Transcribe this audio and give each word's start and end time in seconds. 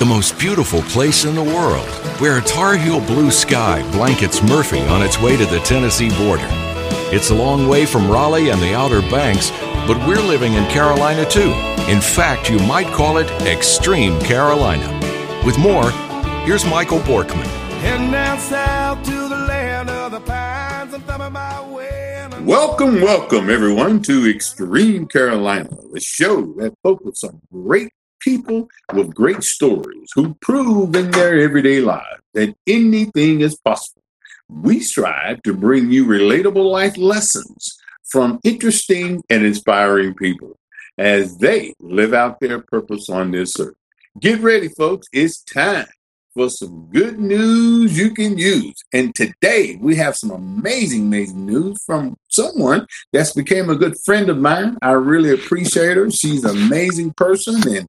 the 0.00 0.06
most 0.06 0.38
beautiful 0.38 0.80
place 0.84 1.26
in 1.26 1.34
the 1.34 1.44
world, 1.44 1.86
where 2.20 2.38
a 2.38 2.42
Tar 2.42 2.74
Heel 2.74 3.00
blue 3.02 3.30
sky 3.30 3.82
blankets 3.92 4.42
Murphy 4.42 4.80
on 4.80 5.02
its 5.02 5.20
way 5.20 5.36
to 5.36 5.44
the 5.44 5.60
Tennessee 5.60 6.08
border. 6.16 6.46
It's 7.12 7.28
a 7.28 7.34
long 7.34 7.68
way 7.68 7.84
from 7.84 8.10
Raleigh 8.10 8.48
and 8.48 8.62
the 8.62 8.74
Outer 8.74 9.02
Banks, 9.02 9.50
but 9.86 9.98
we're 10.08 10.22
living 10.22 10.54
in 10.54 10.64
Carolina 10.70 11.28
too. 11.28 11.52
In 11.86 12.00
fact, 12.00 12.48
you 12.48 12.58
might 12.60 12.86
call 12.86 13.18
it 13.18 13.30
Extreme 13.42 14.18
Carolina. 14.20 14.88
With 15.44 15.58
more, 15.58 15.90
here's 16.46 16.64
Michael 16.64 17.00
Borkman. 17.00 17.44
Heading 17.82 18.10
down 18.10 18.38
south 18.38 19.04
to 19.04 19.28
the 19.28 19.36
land 19.36 19.90
of 19.90 20.12
the 20.12 20.20
pines. 20.20 20.94
I'm 20.94 21.02
thumbing 21.02 21.34
my 21.34 21.62
way. 21.68 22.26
Welcome, 22.40 23.02
welcome 23.02 23.50
everyone 23.50 24.00
to 24.04 24.30
Extreme 24.30 25.08
Carolina, 25.08 25.68
the 25.92 26.00
show 26.00 26.40
that 26.54 26.72
focuses 26.82 27.24
on 27.24 27.42
great 27.52 27.92
people 28.20 28.68
with 28.92 29.14
great 29.14 29.42
stories 29.42 30.10
who 30.14 30.34
prove 30.40 30.94
in 30.94 31.10
their 31.10 31.40
everyday 31.40 31.80
lives 31.80 32.22
that 32.34 32.54
anything 32.66 33.40
is 33.40 33.56
possible. 33.56 34.02
We 34.48 34.80
strive 34.80 35.42
to 35.42 35.54
bring 35.54 35.90
you 35.90 36.06
relatable 36.06 36.70
life 36.70 36.96
lessons 36.96 37.78
from 38.10 38.40
interesting 38.44 39.22
and 39.30 39.44
inspiring 39.44 40.14
people 40.14 40.58
as 40.98 41.38
they 41.38 41.74
live 41.80 42.12
out 42.12 42.40
their 42.40 42.60
purpose 42.60 43.08
on 43.08 43.30
this 43.30 43.58
earth. 43.58 43.74
Get 44.18 44.40
ready, 44.40 44.68
folks. 44.68 45.06
It's 45.12 45.42
time 45.42 45.86
for 46.40 46.48
some 46.48 46.88
good 46.90 47.18
news 47.18 47.98
you 47.98 48.14
can 48.14 48.38
use. 48.38 48.82
And 48.94 49.14
today 49.14 49.76
we 49.78 49.94
have 49.96 50.16
some 50.16 50.30
amazing, 50.30 51.02
amazing 51.02 51.44
news 51.44 51.82
from 51.84 52.16
someone 52.28 52.86
that's 53.12 53.32
became 53.32 53.68
a 53.68 53.74
good 53.74 53.98
friend 54.06 54.30
of 54.30 54.38
mine. 54.38 54.78
I 54.80 54.92
really 54.92 55.34
appreciate 55.34 55.98
her. 55.98 56.10
She's 56.10 56.42
an 56.44 56.56
amazing 56.56 57.12
person 57.12 57.56
and 57.68 57.86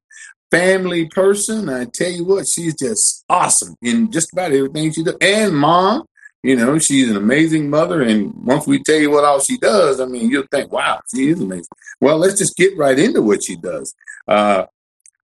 family 0.50 1.06
person. 1.06 1.70
I 1.70 1.86
tell 1.86 2.10
you 2.10 2.26
what, 2.26 2.46
she's 2.46 2.74
just 2.74 3.24
awesome 3.30 3.74
in 3.80 4.12
just 4.12 4.34
about 4.34 4.52
everything 4.52 4.92
she 4.92 5.02
does. 5.02 5.16
And 5.22 5.56
mom, 5.56 6.04
you 6.42 6.54
know, 6.54 6.78
she's 6.78 7.10
an 7.10 7.16
amazing 7.16 7.70
mother. 7.70 8.02
And 8.02 8.34
once 8.34 8.66
we 8.66 8.82
tell 8.82 9.00
you 9.00 9.10
what 9.10 9.24
all 9.24 9.40
she 9.40 9.56
does, 9.56 9.98
I 9.98 10.04
mean, 10.04 10.28
you'll 10.28 10.44
think, 10.50 10.70
wow, 10.70 11.00
she 11.10 11.30
is 11.30 11.40
amazing. 11.40 11.64
Well, 12.02 12.18
let's 12.18 12.36
just 12.36 12.58
get 12.58 12.76
right 12.76 12.98
into 12.98 13.22
what 13.22 13.44
she 13.44 13.56
does. 13.56 13.94
Uh, 14.28 14.66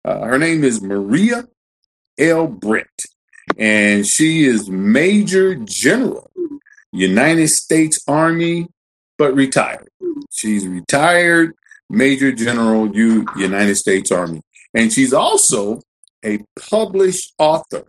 uh, 0.03 0.25
her 0.25 0.39
name 0.39 0.65
is 0.65 0.81
Maria 0.81 1.45
L. 2.19 2.49
Britt, 2.49 2.89
and 3.57 4.07
she 4.07 4.45
is 4.45 4.69
Major 4.69 5.55
General, 5.55 6.31
United 6.93 7.49
States 7.49 8.01
Army, 8.07 8.69
but 9.17 9.35
retired. 9.35 9.89
She's 10.31 10.67
retired 10.67 11.55
Major 11.91 12.33
General, 12.33 12.95
U, 12.95 13.27
United 13.37 13.77
States 13.77 14.13
Army, 14.13 14.43
and 14.75 14.93
she's 14.93 15.13
also 15.13 15.81
a 16.25 16.41
published 16.71 17.33
author. 17.39 17.85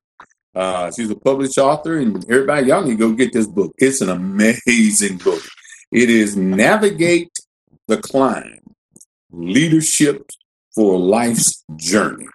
Uh, 0.56 0.92
she's 0.92 1.10
a 1.10 1.16
published 1.16 1.58
author, 1.58 1.98
and 1.98 2.24
everybody, 2.30 2.68
y'all 2.68 2.84
need 2.84 2.92
to 2.92 2.98
go 2.98 3.12
get 3.12 3.34
this 3.34 3.48
book. 3.48 3.74
It's 3.78 4.02
an 4.02 4.10
amazing 4.10 5.18
book. 5.18 5.44
It 5.92 6.10
is 6.10 6.36
Navigate 6.36 7.40
the 7.88 7.98
Climb 7.98 8.60
Leadership 9.32 10.30
for 10.74 10.98
Life's 10.98 11.64
Journey. 11.76 12.28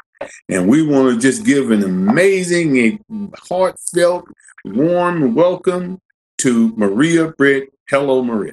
And 0.49 0.69
we 0.69 0.83
want 0.83 1.15
to 1.15 1.21
just 1.21 1.45
give 1.45 1.71
an 1.71 1.83
amazing 1.83 2.79
and 2.79 3.35
heartfelt, 3.49 4.27
warm 4.65 5.35
welcome 5.35 6.01
to 6.39 6.73
Maria 6.77 7.29
Britt. 7.33 7.71
Hello, 7.91 8.25
Maria. 8.25 8.53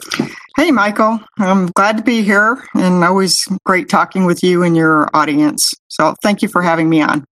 Hey, 0.58 0.72
Michael. 0.72 1.20
I'm 1.40 1.68
glad 1.68 1.98
to 1.98 2.04
be 2.04 2.22
here 2.22 2.62
and 2.74 3.04
always 3.04 3.48
great 3.66 3.88
talking 3.88 4.26
with 4.26 4.44
you 4.44 4.64
and 4.64 4.76
your 4.76 5.10
audience. 5.14 5.74
So 5.88 6.16
thank 6.22 6.42
you 6.42 6.50
for 6.50 6.62
having 6.62 6.90
me 6.90 7.02
on. 7.02 7.26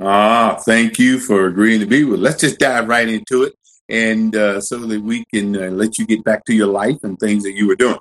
Ah, 0.00 0.60
thank 0.64 0.98
you 0.98 1.18
for 1.18 1.46
agreeing 1.46 1.80
to 1.80 1.86
be 1.86 2.04
with. 2.04 2.20
Let's 2.20 2.40
just 2.40 2.60
dive 2.60 2.88
right 2.88 3.08
into 3.08 3.42
it, 3.42 3.54
and 3.88 4.34
uh, 4.36 4.60
so 4.60 4.78
that 4.78 5.02
we 5.02 5.24
can 5.34 5.56
uh, 5.56 5.70
let 5.70 5.98
you 5.98 6.06
get 6.06 6.22
back 6.22 6.44
to 6.44 6.54
your 6.54 6.68
life 6.68 6.98
and 7.02 7.18
things 7.18 7.42
that 7.42 7.54
you 7.54 7.66
were 7.66 7.74
doing. 7.74 7.98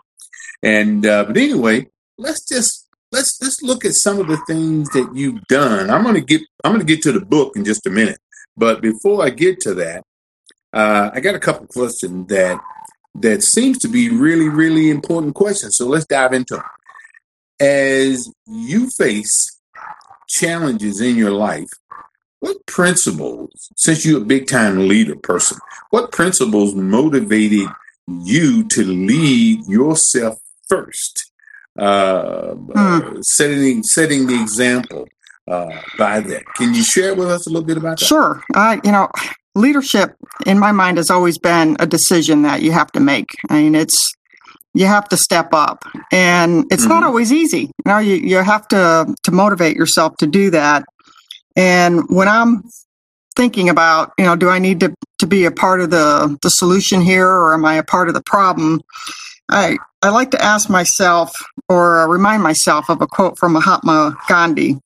And 0.62 1.06
uh, 1.06 1.25
but 1.25 1.38
anyway, 1.38 1.88
let's 2.19 2.47
just 2.47 2.87
let's 3.12 3.41
let's 3.41 3.62
look 3.62 3.85
at 3.85 3.94
some 3.94 4.19
of 4.19 4.28
the 4.28 4.38
things 4.47 4.90
that 4.90 5.09
you've 5.13 5.44
done. 5.47 5.90
I'm 5.90 6.03
gonna 6.03 6.22
get 6.22 6.41
I'm 6.63 6.72
gonna 6.72 6.84
get 6.84 7.01
to 7.03 7.12
the 7.12 7.25
book 7.25 7.56
in 7.56 7.66
just 7.66 7.85
a 7.88 7.90
minute, 7.90 8.19
but 8.56 8.81
before 8.81 9.23
I 9.23 9.29
get 9.29 9.59
to 9.62 9.73
that, 9.75 10.03
uh, 10.73 11.12
I 11.13 11.19
got 11.19 11.35
a 11.35 11.40
couple 11.40 11.67
questions 11.67 12.28
that 12.28 12.59
that 13.16 13.44
seems 13.44 13.79
to 13.79 13.88
be 13.88 14.09
really 14.09 14.50
really 14.50 14.90
important 14.90 15.35
questions. 15.35 15.78
So 15.78 15.88
let's 15.88 16.06
dive 16.06 16.34
into 16.34 16.56
them. 16.56 16.63
As 17.59 18.31
you 18.46 18.90
face 18.90 19.59
challenges 20.28 21.01
in 21.01 21.16
your 21.16 21.31
life, 21.31 21.69
what 22.40 22.63
principles, 22.67 23.72
since 23.75 24.06
you're 24.06 24.22
a 24.22 24.25
big 24.25 24.47
time 24.47 24.88
leader 24.88 25.16
person, 25.16 25.57
what 25.90 26.12
principles 26.12 26.75
motivated 26.75 27.67
you 28.07 28.67
to 28.67 28.84
lead 28.84 29.66
yourself 29.66 30.38
first? 30.69 31.27
Uh, 31.78 32.56
uh, 32.76 33.02
setting 33.22 33.84
setting 33.84 34.26
the 34.28 34.40
example 34.42 35.08
uh, 35.48 35.70
by 35.98 36.20
that. 36.20 36.44
Can 36.56 36.74
you 36.74 36.84
share 36.84 37.14
with 37.16 37.30
us 37.30 37.46
a 37.48 37.50
little 37.50 37.66
bit 37.66 37.78
about 37.78 38.00
that? 38.00 38.06
Sure. 38.06 38.42
Uh, 38.56 38.78
you 38.84 38.92
know, 38.92 39.10
leadership 39.56 40.16
in 40.46 40.58
my 40.60 40.72
mind 40.72 40.98
has 40.98 41.10
always 41.10 41.38
been 41.38 41.78
a 41.80 41.86
decision 41.86 42.42
that 42.44 42.62
you 42.62 42.72
have 42.72 42.92
to 42.94 43.00
make. 43.00 43.30
I 43.50 43.62
mean, 43.62 43.76
it's 43.76 44.14
you 44.74 44.86
have 44.86 45.08
to 45.10 45.18
step 45.18 45.50
up, 45.54 45.84
and 46.12 46.66
it's 46.72 46.86
not 46.86 47.04
Mhm. 47.04 47.08
always 47.08 47.32
easy. 47.32 47.72
You 47.86 47.92
know, 47.92 47.98
you, 48.00 48.16
you 48.16 48.38
have 48.38 48.68
to 48.70 49.14
to 49.24 49.32
motivate 49.32 49.76
yourself 49.76 50.18
to 50.18 50.28
do 50.28 50.50
that. 50.52 50.84
And 51.56 52.04
when 52.09 52.28
I'm 52.28 52.64
thinking 53.36 53.70
about, 53.70 54.14
you 54.18 54.26
know, 54.26 54.36
do 54.36 54.50
I 54.50 54.59
need 54.59 54.80
to 54.82 54.94
to 55.20 55.28
be 55.28 55.46
a 55.46 55.52
part 55.52 55.82
of 55.82 55.90
the 55.90 56.38
the 56.42 56.50
solution 56.50 57.02
here, 57.02 57.28
or 57.28 57.54
am 57.54 57.66
I 57.66 57.76
a 57.76 57.84
part 57.84 58.08
of 58.08 58.14
the 58.14 58.22
problem? 58.24 58.82
I 59.50 59.78
I 60.07 60.09
like 60.09 60.31
to 60.31 60.41
ask 60.41 60.69
myself 60.69 61.35
or 61.68 62.07
remind 62.07 62.41
myself 62.41 62.90
of 62.90 63.01
a 63.01 63.07
quote 63.07 63.38
from 63.38 63.51
Mahatma 63.51 64.16
Gandhi, 64.29 64.78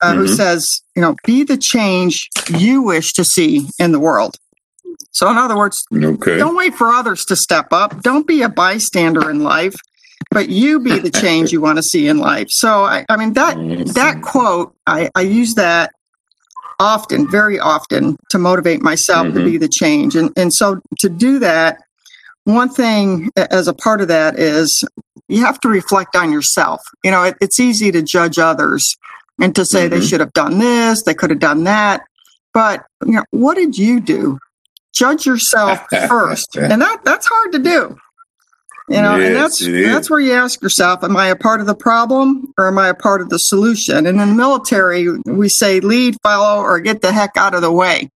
uh, 0.00 0.14
who 0.14 0.26
Mhm. 0.26 0.36
says, 0.36 0.80
you 0.94 1.02
know, 1.02 1.16
be 1.24 1.42
the 1.42 1.56
change 1.56 2.28
you 2.48 2.80
wish 2.80 3.12
to 3.14 3.24
see 3.24 3.68
in 3.80 3.90
the 3.90 3.98
world. 3.98 4.36
So, 5.10 5.28
in 5.28 5.36
other 5.38 5.56
words, 5.56 5.84
Okay. 5.92 6.38
don't 6.38 6.54
wait 6.54 6.76
for 6.76 6.92
others 6.92 7.24
to 7.24 7.34
step 7.34 7.72
up. 7.72 8.00
Don't 8.02 8.28
be 8.28 8.42
a 8.42 8.48
bystander 8.48 9.28
in 9.28 9.42
life, 9.42 9.74
but 10.30 10.48
you 10.50 10.78
be 10.78 11.00
the 11.00 11.10
change 11.10 11.50
you 11.50 11.60
want 11.60 11.78
to 11.78 11.82
see 11.82 12.06
in 12.06 12.18
life. 12.18 12.46
So, 12.50 12.84
I, 12.84 13.04
I 13.08 13.16
mean 13.16 13.32
that 13.32 13.56
that 13.94 14.22
quote, 14.22 14.72
I, 14.86 15.10
I 15.16 15.22
use 15.22 15.54
that 15.56 15.90
often, 16.78 17.28
very 17.28 17.58
often, 17.58 18.16
to 18.30 18.38
motivate 18.38 18.82
myself 18.82 19.26
to 19.34 19.40
Mhm. 19.40 19.44
be 19.44 19.56
the 19.58 19.66
change. 19.68 20.14
And 20.14 20.30
and 20.36 20.54
so 20.54 20.78
to 21.00 21.08
do 21.08 21.40
that, 21.40 21.78
one 22.48 22.68
thing 22.70 23.30
as 23.36 23.68
a 23.68 23.74
part 23.74 24.00
of 24.00 24.08
that 24.08 24.38
is 24.38 24.82
you 25.28 25.44
have 25.44 25.60
to 25.60 25.68
reflect 25.68 26.16
on 26.16 26.32
yourself. 26.32 26.80
You 27.04 27.10
know, 27.10 27.22
it, 27.24 27.36
it's 27.40 27.60
easy 27.60 27.92
to 27.92 28.00
judge 28.02 28.38
others 28.38 28.96
and 29.40 29.54
to 29.54 29.64
say 29.64 29.86
they 29.88 29.98
Mhm. 30.00 30.08
should 30.08 30.20
have 30.20 30.32
done 30.32 30.58
this, 30.58 31.02
they 31.02 31.14
could 31.14 31.30
have 31.30 31.38
done 31.38 31.64
that. 31.64 32.02
But 32.54 32.84
you 33.04 33.12
know, 33.12 33.24
what 33.30 33.56
did 33.56 33.76
you 33.76 34.00
do? 34.00 34.38
Judge 34.94 35.26
yourself 35.26 35.80
first. 36.08 36.56
And 36.56 36.80
that 36.80 37.04
that's 37.04 37.26
hard 37.26 37.52
to 37.52 37.58
do. 37.58 37.96
You 38.88 39.02
know, 39.02 39.16
and 39.20 39.36
that's 39.36 39.58
that's 39.64 40.08
where 40.08 40.18
you 40.18 40.32
ask 40.32 40.62
yourself, 40.62 41.04
am 41.04 41.14
I 41.14 41.26
a 41.26 41.36
part 41.36 41.60
of 41.60 41.66
the 41.66 41.74
problem 41.74 42.54
or 42.56 42.68
am 42.68 42.78
I 42.78 42.88
a 42.88 42.94
part 42.94 43.20
of 43.20 43.28
the 43.28 43.38
solution? 43.38 43.98
And 43.98 44.06
in 44.08 44.16
the 44.16 44.24
military, 44.34 45.06
we 45.26 45.50
say 45.50 45.80
lead, 45.80 46.16
follow, 46.22 46.62
or 46.62 46.80
get 46.80 47.02
the 47.02 47.12
heck 47.12 47.36
out 47.36 47.52
of 47.52 47.60
the 47.60 47.70
way. 47.70 48.10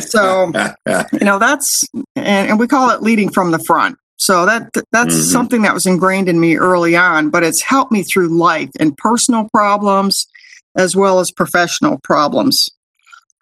So 0.00 0.52
you 1.12 1.24
know 1.24 1.38
that's 1.38 1.84
and, 2.16 2.50
and 2.50 2.58
we 2.58 2.66
call 2.66 2.90
it 2.90 3.02
leading 3.02 3.30
from 3.30 3.50
the 3.50 3.58
front. 3.58 3.96
So 4.18 4.46
that 4.46 4.70
that's 4.92 5.14
Mhm. 5.16 5.32
something 5.32 5.62
that 5.62 5.74
was 5.74 5.86
ingrained 5.86 6.28
in 6.28 6.38
me 6.40 6.56
early 6.56 6.96
on 6.96 7.30
but 7.30 7.42
it's 7.42 7.60
helped 7.60 7.90
me 7.92 8.02
through 8.02 8.28
life 8.28 8.70
and 8.78 8.96
personal 8.96 9.48
problems 9.52 10.26
as 10.76 10.94
well 10.96 11.18
as 11.20 11.30
professional 11.30 11.98
problems. 12.04 12.68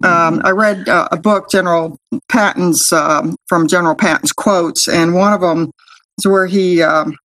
Um, 0.03 0.41
i 0.45 0.51
read 0.51 0.89
uh, 0.89 1.09
a 1.13 1.19
book 1.19 1.51
general 1.51 1.99
patton's 2.31 2.91
um, 2.93 3.37
from 3.49 3.69
general 3.69 3.95
patton's 3.95 4.33
quotes 4.33 4.89
and 4.89 5.15
one 5.15 5.35
of 5.35 5.43
them 5.43 5.71
is 6.17 6.27
where 6.27 6.47
he 6.47 6.83
um, 6.83 7.17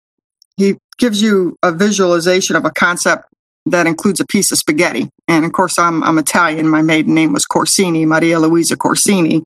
he 0.57 0.75
gives 0.97 1.21
you 1.21 1.55
a 1.63 1.71
visualization 1.71 2.55
of 2.57 2.65
a 2.65 2.71
concept 2.71 3.25
that 3.65 3.87
includes 3.87 4.19
a 4.19 4.25
piece 4.25 4.51
of 4.51 4.57
spaghetti. 4.57 5.09
And 5.27 5.43
of 5.43 5.51
course, 5.51 5.79
I'm, 5.79 6.03
I'm 6.03 6.17
Italian. 6.17 6.69
My 6.69 6.81
maiden 6.81 7.15
name 7.15 7.33
was 7.33 7.45
Corsini, 7.45 8.05
Maria 8.05 8.39
Luisa 8.39 8.77
Corsini. 8.77 9.41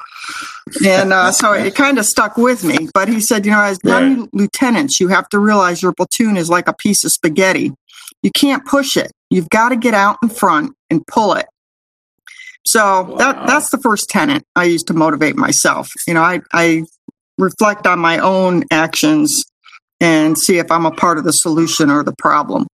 And 0.86 1.14
uh, 1.14 1.32
so 1.32 1.54
it 1.54 1.74
kind 1.76 1.98
of 1.98 2.06
stuck 2.06 2.38
with 2.38 2.64
me. 2.64 2.90
But 2.94 3.08
he 3.08 3.22
said, 3.22 3.46
you 3.46 3.52
know, 3.52 3.62
as 3.62 3.80
young 3.84 4.30
lieutenants, 4.34 5.00
you 5.00 5.08
have 5.08 5.30
to 5.30 5.40
realize 5.40 5.82
your 5.82 5.94
platoon 5.94 6.36
is 6.38 6.50
like 6.50 6.68
a 6.68 6.74
piece 6.74 7.04
of 7.04 7.12
spaghetti. 7.12 7.72
You 8.22 8.32
can't 8.32 8.66
push 8.66 8.98
it. 8.98 9.12
You've 9.30 9.50
got 9.50 9.70
to 9.70 9.78
get 9.78 9.94
out 9.94 10.18
in 10.22 10.30
front 10.30 10.76
and 10.90 11.06
pull 11.08 11.34
it. 11.34 11.46
So 12.66 13.16
that 13.18 13.48
that's 13.48 13.70
the 13.70 13.78
first 13.78 14.10
tenet 14.10 14.44
I 14.56 14.66
use 14.66 14.84
to 14.84 14.94
motivate 14.94 15.38
myself. 15.38 15.92
You 16.06 16.14
know, 16.14 16.22
I, 16.22 16.42
I 16.52 16.84
reflect 17.38 17.88
on 17.88 18.00
my 18.00 18.20
own 18.20 18.64
actions 18.70 19.46
and 20.02 20.38
see 20.38 20.58
if 20.58 20.70
I'm 20.70 20.86
a 20.86 20.92
part 20.92 21.18
of 21.18 21.24
the 21.24 21.34
solution 21.34 21.90
or 21.90 22.04
the 22.04 22.14
problem. 22.18 22.68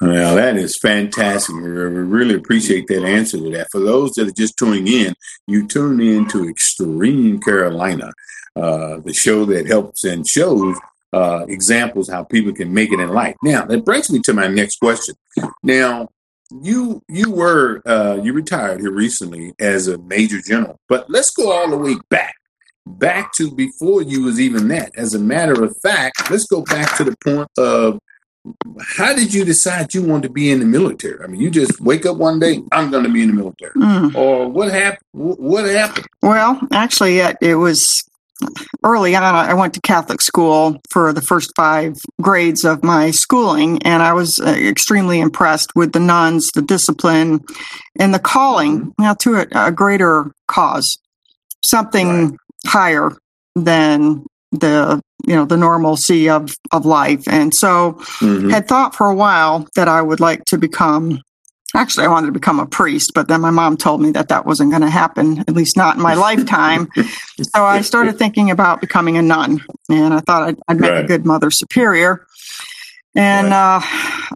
Well, 0.00 0.36
that 0.36 0.56
is 0.56 0.78
fantastic. 0.78 1.54
We 1.54 1.62
really 1.62 2.34
appreciate 2.34 2.86
that 2.88 3.04
answer 3.04 3.36
to 3.36 3.50
that. 3.50 3.70
For 3.70 3.80
those 3.80 4.12
that 4.12 4.28
are 4.28 4.32
just 4.32 4.56
tuning 4.56 4.86
in, 4.86 5.14
you 5.46 5.66
tune 5.66 6.00
in 6.00 6.26
to 6.28 6.48
Extreme 6.48 7.40
Carolina, 7.40 8.12
uh, 8.56 9.00
the 9.00 9.12
show 9.12 9.44
that 9.46 9.66
helps 9.66 10.04
and 10.04 10.26
shows 10.26 10.78
uh, 11.12 11.44
examples 11.48 12.08
how 12.08 12.24
people 12.24 12.52
can 12.52 12.72
make 12.72 12.92
it 12.92 13.00
in 13.00 13.10
life. 13.10 13.36
Now, 13.42 13.66
that 13.66 13.84
brings 13.84 14.10
me 14.10 14.20
to 14.20 14.32
my 14.32 14.46
next 14.46 14.76
question. 14.76 15.16
Now, 15.62 16.08
you 16.62 17.02
you 17.08 17.30
were 17.30 17.80
uh, 17.86 18.18
you 18.22 18.32
retired 18.32 18.80
here 18.80 18.92
recently 18.92 19.54
as 19.60 19.86
a 19.86 19.98
major 19.98 20.40
general, 20.40 20.80
but 20.88 21.08
let's 21.08 21.30
go 21.30 21.52
all 21.52 21.70
the 21.70 21.78
way 21.78 21.94
back 22.08 22.34
back 22.86 23.32
to 23.34 23.50
before 23.50 24.02
you 24.02 24.22
was 24.22 24.40
even 24.40 24.66
that. 24.68 24.92
As 24.96 25.14
a 25.14 25.18
matter 25.18 25.62
of 25.62 25.76
fact, 25.78 26.30
let's 26.30 26.46
go 26.46 26.62
back 26.62 26.96
to 26.96 27.04
the 27.04 27.16
point 27.22 27.48
of 27.56 28.00
how 28.96 29.14
did 29.14 29.34
you 29.34 29.44
decide 29.44 29.92
you 29.92 30.02
wanted 30.02 30.28
to 30.28 30.32
be 30.32 30.50
in 30.50 30.60
the 30.60 30.64
military? 30.64 31.22
I 31.22 31.26
mean, 31.26 31.40
you 31.40 31.50
just 31.50 31.80
wake 31.80 32.06
up 32.06 32.16
one 32.16 32.38
day, 32.38 32.62
I'm 32.72 32.90
going 32.90 33.04
to 33.04 33.10
be 33.10 33.22
in 33.22 33.28
the 33.28 33.34
military, 33.34 33.72
mm. 33.72 34.14
or 34.14 34.48
what 34.48 34.72
happened? 34.72 35.02
What 35.12 35.66
happened? 35.66 36.06
Well, 36.22 36.60
actually, 36.72 37.18
it, 37.18 37.36
it 37.40 37.56
was 37.56 38.02
early 38.84 39.14
on. 39.14 39.22
I 39.22 39.54
went 39.54 39.74
to 39.74 39.80
Catholic 39.82 40.20
school 40.20 40.80
for 40.90 41.12
the 41.12 41.20
first 41.20 41.52
five 41.54 41.96
grades 42.20 42.64
of 42.64 42.82
my 42.82 43.10
schooling, 43.10 43.82
and 43.82 44.02
I 44.02 44.12
was 44.12 44.40
uh, 44.40 44.50
extremely 44.50 45.20
impressed 45.20 45.72
with 45.74 45.92
the 45.92 46.00
nuns, 46.00 46.50
the 46.52 46.62
discipline, 46.62 47.40
and 47.98 48.14
the 48.14 48.18
calling 48.18 48.80
mm-hmm. 48.80 49.02
now 49.02 49.14
to 49.14 49.34
a, 49.36 49.46
a 49.54 49.72
greater 49.72 50.32
cause, 50.48 50.98
something 51.62 52.30
right. 52.30 52.38
higher 52.66 53.10
than 53.54 54.24
the 54.52 55.00
you 55.26 55.34
know 55.34 55.44
the 55.44 55.56
normalcy 55.56 56.28
of 56.28 56.54
of 56.72 56.86
life 56.86 57.26
and 57.28 57.54
so 57.54 57.92
mm-hmm. 58.20 58.50
had 58.50 58.66
thought 58.68 58.94
for 58.94 59.08
a 59.08 59.14
while 59.14 59.66
that 59.74 59.88
i 59.88 60.00
would 60.00 60.20
like 60.20 60.44
to 60.44 60.58
become 60.58 61.22
actually 61.74 62.04
i 62.04 62.08
wanted 62.08 62.26
to 62.26 62.32
become 62.32 62.60
a 62.60 62.66
priest 62.66 63.12
but 63.14 63.28
then 63.28 63.40
my 63.40 63.50
mom 63.50 63.76
told 63.76 64.00
me 64.00 64.10
that 64.10 64.28
that 64.28 64.46
wasn't 64.46 64.70
going 64.70 64.82
to 64.82 64.90
happen 64.90 65.40
at 65.40 65.54
least 65.54 65.76
not 65.76 65.96
in 65.96 66.02
my 66.02 66.14
lifetime 66.28 66.88
so 67.42 67.64
i 67.64 67.80
started 67.80 68.18
thinking 68.18 68.50
about 68.50 68.80
becoming 68.80 69.16
a 69.16 69.22
nun 69.22 69.62
and 69.88 70.14
i 70.14 70.20
thought 70.20 70.42
i'd, 70.42 70.58
I'd 70.68 70.80
make 70.80 70.90
right. 70.90 71.04
a 71.04 71.08
good 71.08 71.24
mother 71.24 71.50
superior 71.50 72.26
and 73.14 73.48
right. 73.48 73.82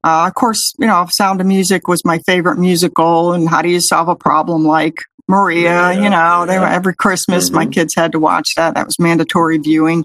uh, 0.03 0.05
uh, 0.05 0.27
of 0.27 0.35
course 0.35 0.75
you 0.79 0.87
know 0.87 1.07
sound 1.11 1.41
of 1.41 1.47
music 1.47 1.89
was 1.89 2.05
my 2.05 2.19
favorite 2.21 2.59
musical 2.59 3.33
and 3.33 3.49
how 3.49 3.63
do 3.63 3.69
you 3.69 3.81
solve 3.81 4.09
a 4.09 4.17
problem 4.17 4.65
like 4.65 4.99
Maria, 5.27 5.63
yeah, 5.63 5.91
you 5.93 6.11
know, 6.11 6.45
they 6.47 6.59
were 6.59 6.67
every 6.67 6.95
Christmas. 6.95 7.47
Mm-hmm. 7.47 7.57
My 7.57 7.67
kids 7.67 7.95
had 7.95 8.13
to 8.13 8.21
watch 8.21 8.55
that. 8.57 8.75
That 8.75 8.87
was 8.87 8.99
mandatory 8.99 9.59
viewing. 9.59 10.05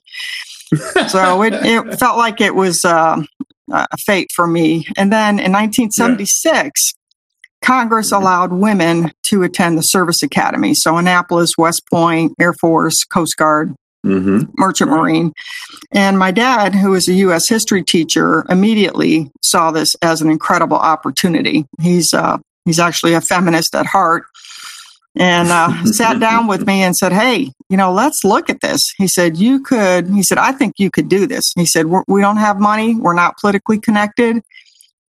So 1.08 1.42
it, 1.44 1.54
it 1.54 2.00
felt 2.00 2.18
like 2.18 2.42
it 2.42 2.56
was 2.56 2.86
uh, 2.86 3.22
a 3.72 3.98
fate 3.98 4.32
for 4.34 4.48
me. 4.48 4.86
And 4.98 5.12
then 5.12 5.40
in 5.40 5.52
1976, 5.52 6.94
yeah. 6.94 7.68
Congress 7.68 8.12
mm-hmm. 8.12 8.22
allowed 8.22 8.54
women 8.54 9.12
to 9.24 9.44
attend 9.44 9.78
the 9.78 9.84
service 9.84 10.24
academy. 10.24 10.74
So 10.74 10.98
Annapolis, 10.98 11.58
West 11.58 11.84
Point, 11.90 12.34
Air 12.40 12.54
Force, 12.54 13.04
Coast 13.04 13.38
Guard, 13.38 13.76
mm-hmm. 14.06 14.50
Merchant 14.58 14.90
Marine. 14.90 15.34
And 15.92 16.18
my 16.18 16.32
dad, 16.32 16.74
who 16.76 16.92
was 16.92 17.08
a 17.08 17.14
U.S. 17.14 17.48
history 17.48 17.84
teacher, 17.84 18.46
immediately 18.50 19.30
saw 19.42 19.72
this 19.72 19.96
as 20.02 20.22
an 20.22 20.30
incredible 20.30 20.78
opportunity. 20.78 21.66
He's 21.82 22.14
uh, 22.14 22.38
he's 22.66 22.80
actually 22.80 23.14
a 23.14 23.22
feminist 23.22 23.76
at 23.76 23.86
heart 23.86 24.24
and 25.16 25.50
uh, 25.50 25.84
sat 25.86 26.20
down 26.20 26.48
with 26.48 26.66
me 26.66 26.84
and 26.84 26.96
said, 26.96 27.12
Hey, 27.12 27.52
you 27.70 27.78
know, 27.78 27.92
let's 27.92 28.24
look 28.24 28.50
at 28.50 28.62
this. 28.62 28.94
He 28.98 29.08
said, 29.08 29.38
You 29.38 29.62
could, 29.62 30.08
he 30.10 30.24
said, 30.24 30.38
I 30.38 30.52
think 30.52 30.76
you 30.78 30.92
could 30.92 31.10
do 31.10 31.26
this. 31.28 31.54
He 31.56 31.66
said, 31.66 31.88
We 32.08 32.22
don't 32.22 32.38
have 32.38 32.60
money. 32.60 32.96
We're 32.96 33.14
not 33.14 33.38
politically 33.38 33.80
connected. 33.80 34.44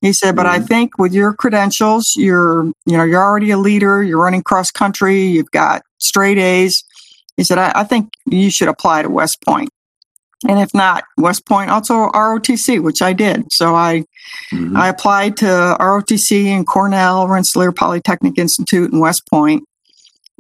He 0.01 0.15
said, 0.15 0.35
but 0.35 0.47
mm-hmm. 0.47 0.63
I 0.63 0.67
think 0.67 0.99
with 0.99 1.13
your 1.13 1.35
credentials, 1.35 2.15
you're, 2.17 2.65
you 2.87 2.97
know, 2.97 3.05
you're 3.05 3.23
already 3.23 3.51
a 3.51 3.59
leader. 3.59 4.03
You're 4.03 4.23
running 4.23 4.43
cross 4.43 4.71
country. 4.71 5.21
You've 5.25 5.51
got 5.51 5.83
straight 5.99 6.39
A's. 6.39 6.83
He 7.37 7.45
said, 7.45 7.59
I, 7.59 7.73
I 7.75 7.85
think 7.85 8.15
you 8.25 8.51
should 8.51 8.69
apply 8.69 9.03
to 9.03 9.11
West 9.11 9.43
Point. 9.43 9.69
And 10.49 10.59
if 10.59 10.73
not, 10.73 11.05
West 11.19 11.47
Point, 11.47 11.71
also 11.71 12.09
ROTC, 12.09 12.83
which 12.83 13.03
I 13.03 13.13
did. 13.13 13.53
So 13.53 13.75
I, 13.75 14.05
mm-hmm. 14.51 14.75
I 14.75 14.89
applied 14.89 15.37
to 15.39 15.77
ROTC 15.79 16.47
and 16.47 16.67
Cornell, 16.67 17.29
Rensselaer 17.29 17.73
Polytechnic 17.73 18.39
Institute 18.39 18.91
and 18.91 19.03
West 19.03 19.29
Point 19.29 19.65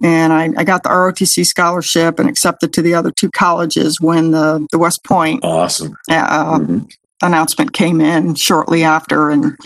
and 0.02 0.32
I, 0.32 0.50
I, 0.56 0.64
got 0.64 0.82
the 0.82 0.88
ROTC 0.88 1.44
scholarship 1.44 2.19
and 2.19 2.29
accepted 2.29 2.73
to 2.73 2.82
the 2.82 2.94
other 2.94 3.11
two 3.11 3.31
colleges 3.31 4.00
when 4.00 4.31
the, 4.31 4.67
the 4.73 4.79
West 4.79 5.05
Point 5.05 5.44
awesome 5.44 5.94
uh, 6.11 6.58
mm-hmm. 6.58 6.85
announcement 7.23 7.73
came 7.73 8.00
in 8.00 8.35
shortly 8.35 8.82
after, 8.82 9.31
and 9.31 9.56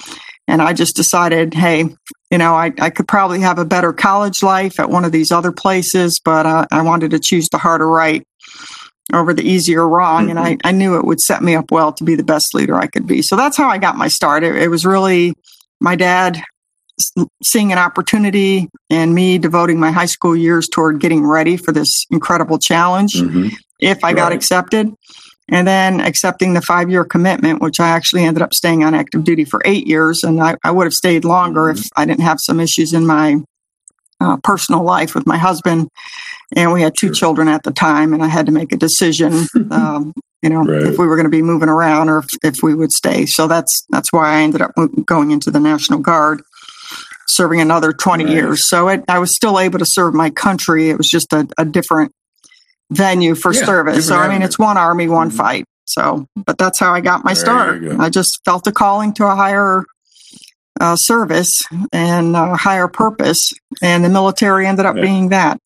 and 0.48 0.60
I 0.60 0.72
just 0.72 0.96
decided, 0.96 1.54
hey, 1.54 1.88
you 2.30 2.38
know, 2.38 2.54
I, 2.54 2.72
I 2.80 2.90
could 2.90 3.08
probably 3.08 3.40
have 3.40 3.58
a 3.58 3.64
better 3.64 3.92
college 3.92 4.42
life 4.42 4.78
at 4.80 4.90
one 4.90 5.04
of 5.04 5.12
these 5.12 5.32
other 5.32 5.52
places, 5.52 6.20
but 6.22 6.46
uh, 6.46 6.66
I 6.70 6.82
wanted 6.82 7.12
to 7.12 7.20
choose 7.20 7.48
the 7.48 7.58
harder 7.58 7.88
right 7.88 8.26
over 9.12 9.32
the 9.32 9.48
easier 9.48 9.88
wrong, 9.88 10.28
mm-hmm. 10.28 10.36
and 10.36 10.40
I, 10.40 10.56
I 10.64 10.72
knew 10.72 10.98
it 10.98 11.04
would 11.04 11.20
set 11.20 11.42
me 11.42 11.54
up 11.54 11.70
well 11.70 11.92
to 11.92 12.04
be 12.04 12.16
the 12.16 12.24
best 12.24 12.54
leader 12.54 12.76
I 12.76 12.88
could 12.88 13.06
be. 13.06 13.22
So 13.22 13.36
that's 13.36 13.56
how 13.56 13.68
I 13.68 13.78
got 13.78 13.96
my 13.96 14.08
start. 14.08 14.42
It, 14.42 14.56
it 14.56 14.68
was 14.68 14.84
really 14.84 15.34
my 15.80 15.96
dad 15.96 16.42
seeing 17.42 17.72
an 17.72 17.78
opportunity 17.78 18.68
and 18.90 19.14
me 19.14 19.38
devoting 19.38 19.80
my 19.80 19.90
high 19.90 20.06
school 20.06 20.36
years 20.36 20.68
toward 20.68 21.00
getting 21.00 21.26
ready 21.26 21.56
for 21.56 21.72
this 21.72 22.06
incredible 22.10 22.58
challenge 22.58 23.14
mm-hmm. 23.14 23.48
if 23.80 24.02
I 24.04 24.08
right. 24.08 24.16
got 24.16 24.32
accepted. 24.32 24.92
And 25.50 25.68
then 25.68 26.00
accepting 26.00 26.54
the 26.54 26.62
five 26.62 26.88
year 26.88 27.04
commitment, 27.04 27.60
which 27.60 27.78
I 27.78 27.88
actually 27.90 28.24
ended 28.24 28.42
up 28.42 28.54
staying 28.54 28.82
on 28.82 28.94
active 28.94 29.24
duty 29.24 29.44
for 29.44 29.60
eight 29.66 29.86
years. 29.86 30.24
And 30.24 30.42
I, 30.42 30.56
I 30.64 30.70
would 30.70 30.84
have 30.84 30.94
stayed 30.94 31.26
longer 31.26 31.64
mm-hmm. 31.64 31.80
if 31.80 31.88
I 31.96 32.06
didn't 32.06 32.22
have 32.22 32.40
some 32.40 32.60
issues 32.60 32.94
in 32.94 33.06
my 33.06 33.36
uh, 34.20 34.38
personal 34.38 34.82
life 34.84 35.14
with 35.14 35.26
my 35.26 35.36
husband. 35.36 35.88
And 36.56 36.72
we 36.72 36.80
had 36.80 36.96
two 36.96 37.08
sure. 37.08 37.14
children 37.14 37.48
at 37.48 37.62
the 37.62 37.72
time, 37.72 38.14
and 38.14 38.22
I 38.22 38.28
had 38.28 38.46
to 38.46 38.52
make 38.52 38.72
a 38.72 38.76
decision. 38.76 39.46
um, 39.70 40.14
you 40.40 40.50
know, 40.50 40.62
right. 40.62 40.82
if 40.82 40.98
we 40.98 41.06
were 41.06 41.16
going 41.16 41.24
to 41.24 41.30
be 41.30 41.42
moving 41.42 41.70
around 41.70 42.10
or 42.10 42.18
if, 42.18 42.28
if 42.42 42.62
we 42.62 42.74
would 42.74 42.92
stay. 42.92 43.24
So 43.24 43.46
that's 43.46 43.84
that's 43.88 44.12
why 44.12 44.34
I 44.34 44.42
ended 44.42 44.60
up 44.60 44.72
going 45.06 45.30
into 45.30 45.50
the 45.50 45.60
National 45.60 45.98
Guard 45.98 46.42
serving 47.26 47.60
another 47.60 47.92
20 47.92 48.24
nice. 48.24 48.32
years. 48.32 48.68
So 48.68 48.88
it, 48.88 49.04
I 49.08 49.18
was 49.18 49.34
still 49.34 49.58
able 49.58 49.78
to 49.78 49.86
serve 49.86 50.14
my 50.14 50.30
country. 50.30 50.90
It 50.90 50.98
was 50.98 51.08
just 51.08 51.32
a, 51.32 51.46
a 51.58 51.64
different 51.64 52.12
venue 52.90 53.34
for 53.34 53.52
yeah, 53.52 53.64
service. 53.64 54.08
So, 54.08 54.16
I 54.16 54.28
mean, 54.28 54.42
it's 54.42 54.58
one 54.58 54.76
army, 54.76 55.08
one 55.08 55.28
mm-hmm. 55.28 55.36
fight. 55.36 55.64
So, 55.86 56.26
but 56.34 56.58
that's 56.58 56.78
how 56.78 56.94
I 56.94 57.00
got 57.00 57.24
my 57.24 57.34
there 57.34 57.42
start. 57.42 57.82
I 57.98 58.08
just 58.08 58.42
felt 58.44 58.66
a 58.66 58.72
calling 58.72 59.12
to 59.14 59.26
a 59.26 59.34
higher 59.34 59.84
uh, 60.80 60.96
service 60.96 61.62
and 61.92 62.34
a 62.34 62.56
higher 62.56 62.88
purpose. 62.88 63.52
And 63.82 64.04
the 64.04 64.08
military 64.08 64.66
ended 64.66 64.86
up 64.86 64.96
yeah. 64.96 65.02
being 65.02 65.28
that. 65.28 65.60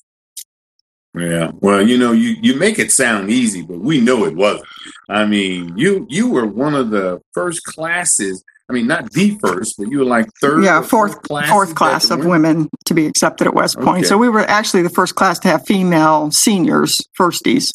Yeah. 1.15 1.53
Well, 1.61 1.87
you 1.87 1.99
know, 1.99 2.13
you, 2.13 2.37
you 2.41 2.55
make 2.55 2.79
it 2.79 2.93
sound 2.93 3.31
easy, 3.31 3.63
but 3.63 3.79
we 3.79 4.01
know 4.01 4.25
it 4.25 4.37
wasn't. 4.37 4.67
I 5.09 5.25
mean, 5.25 5.77
you 5.77 6.07
you 6.09 6.29
were 6.29 6.47
one 6.47 6.75
of 6.75 6.91
the 6.91 7.21
first 7.33 7.65
classes 7.65 8.45
I 8.71 8.75
mean, 8.75 8.87
not 8.87 9.11
the 9.13 9.39
first, 9.39 9.77
but 9.79 9.91
you 9.91 10.01
were 10.01 10.05
like 10.05 10.29
third. 10.43 10.63
Yeah, 10.63 10.83
fourth 10.83 11.23
class, 11.23 11.49
fourth 11.49 11.75
class 11.75 12.11
of 12.11 12.27
women 12.27 12.69
to 12.85 12.95
be 12.95 13.07
accepted 13.07 13.47
at 13.47 13.55
West 13.55 13.77
Point. 13.77 14.01
Okay. 14.01 14.07
So 14.07 14.19
we 14.19 14.29
were 14.29 14.41
actually 14.41 14.83
the 14.83 14.91
first 14.91 15.15
class 15.15 15.39
to 15.41 15.49
have 15.49 15.67
female 15.67 16.31
seniors, 16.31 17.01
firsties. 17.19 17.73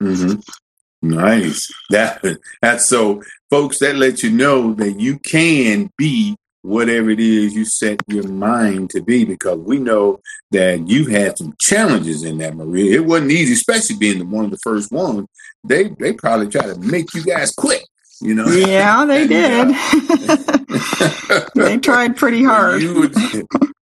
Mm-hmm. 0.00 0.40
Nice. 1.02 1.72
That 1.90 2.24
that's 2.62 2.86
so, 2.86 3.22
folks. 3.50 3.80
That 3.80 3.96
lets 3.96 4.22
you 4.22 4.30
know 4.30 4.74
that 4.74 5.00
you 5.00 5.18
can 5.18 5.90
be 5.98 6.36
whatever 6.62 7.10
it 7.10 7.20
is 7.20 7.54
you 7.54 7.64
set 7.64 8.00
your 8.06 8.26
mind 8.28 8.90
to 8.90 9.02
be, 9.02 9.24
because 9.24 9.58
we 9.58 9.78
know 9.78 10.20
that 10.52 10.88
you've 10.88 11.10
had 11.10 11.36
some 11.36 11.52
challenges 11.58 12.22
in 12.22 12.38
that, 12.38 12.54
Maria. 12.54 12.94
It 12.94 13.04
wasn't 13.04 13.32
easy, 13.32 13.54
especially 13.54 13.96
being 13.96 14.18
the 14.18 14.24
one 14.24 14.44
of 14.44 14.50
the 14.52 14.58
first 14.58 14.92
ones. 14.92 15.26
They 15.64 15.88
they 15.98 16.12
probably 16.12 16.48
try 16.48 16.62
to 16.62 16.78
make 16.78 17.12
you 17.12 17.24
guys 17.24 17.50
quit 17.50 17.84
you 18.24 18.34
know. 18.34 18.46
Yeah, 18.46 19.04
they 19.04 19.26
did. 19.28 19.76
they 21.54 21.78
tried 21.78 22.16
pretty 22.16 22.42
hard. 22.44 22.82
Would, 22.82 23.14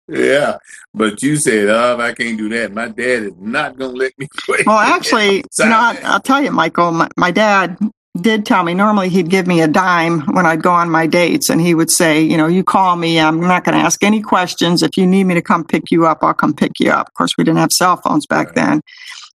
yeah, 0.07 0.57
but 0.93 1.21
you 1.21 1.35
said, 1.35 1.69
"Oh, 1.69 1.99
I 1.99 2.13
can't 2.13 2.37
do 2.37 2.49
that. 2.49 2.71
My 2.71 2.87
dad 2.87 3.23
is 3.23 3.33
not 3.39 3.77
going 3.77 3.91
to 3.91 3.97
let 3.97 4.17
me 4.17 4.27
quit." 4.45 4.65
Well, 4.65 4.77
actually, 4.77 5.37
you 5.37 5.65
know, 5.65 5.77
I, 5.77 6.13
will 6.13 6.19
tell 6.19 6.41
you, 6.41 6.51
Michael. 6.51 6.91
My, 6.91 7.07
my 7.17 7.31
dad 7.31 7.77
did 8.19 8.45
tell 8.45 8.63
me 8.63 8.73
normally 8.73 9.07
he'd 9.09 9.29
give 9.29 9.47
me 9.47 9.61
a 9.61 9.67
dime 9.67 10.21
when 10.33 10.45
I'd 10.45 10.63
go 10.63 10.71
on 10.71 10.89
my 10.89 11.05
dates, 11.07 11.49
and 11.49 11.59
he 11.59 11.73
would 11.73 11.91
say, 11.91 12.21
"You 12.21 12.37
know, 12.37 12.47
you 12.47 12.63
call 12.63 12.95
me. 12.95 13.19
I'm 13.19 13.39
not 13.39 13.63
going 13.63 13.77
to 13.77 13.83
ask 13.83 14.03
any 14.03 14.21
questions. 14.21 14.83
If 14.83 14.97
you 14.97 15.07
need 15.07 15.25
me 15.25 15.33
to 15.35 15.41
come 15.41 15.63
pick 15.63 15.91
you 15.91 16.05
up, 16.05 16.19
I'll 16.23 16.33
come 16.33 16.53
pick 16.53 16.79
you 16.79 16.91
up." 16.91 17.07
Of 17.07 17.13
course, 17.15 17.33
we 17.37 17.43
didn't 17.43 17.59
have 17.59 17.73
cell 17.73 17.97
phones 17.97 18.25
back 18.25 18.47
right. 18.47 18.55
then. 18.55 18.81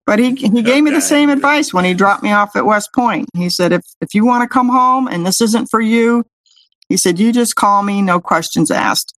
But 0.04 0.18
he 0.18 0.34
he 0.34 0.62
gave 0.62 0.82
me 0.82 0.90
the 0.90 1.00
same 1.00 1.30
advice 1.30 1.72
when 1.72 1.84
he 1.84 1.94
dropped 1.94 2.22
me 2.22 2.32
off 2.32 2.56
at 2.56 2.66
West 2.66 2.92
Point. 2.92 3.28
He 3.36 3.48
said, 3.48 3.72
if 3.72 3.84
if 4.00 4.14
you 4.14 4.24
want 4.24 4.42
to 4.42 4.52
come 4.52 4.68
home 4.68 5.06
and 5.06 5.24
this 5.24 5.40
isn't 5.40 5.68
for 5.68 5.80
you, 5.80 6.24
he 6.88 6.96
said, 6.96 7.18
you 7.18 7.32
just 7.32 7.56
call 7.56 7.82
me, 7.82 8.02
no 8.02 8.20
questions 8.20 8.70
asked. 8.70 9.14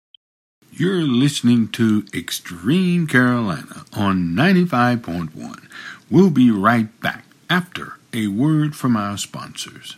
You're 0.75 1.03
listening 1.03 1.67
to 1.69 2.05
Extreme 2.13 3.07
Carolina 3.07 3.85
on 3.93 4.33
95.1. 4.35 5.67
We'll 6.09 6.31
be 6.31 6.49
right 6.49 6.99
back 6.99 7.25
after 7.49 7.93
a 8.11 8.27
word 8.27 8.75
from 8.75 8.97
our 8.97 9.17
sponsors. 9.17 9.95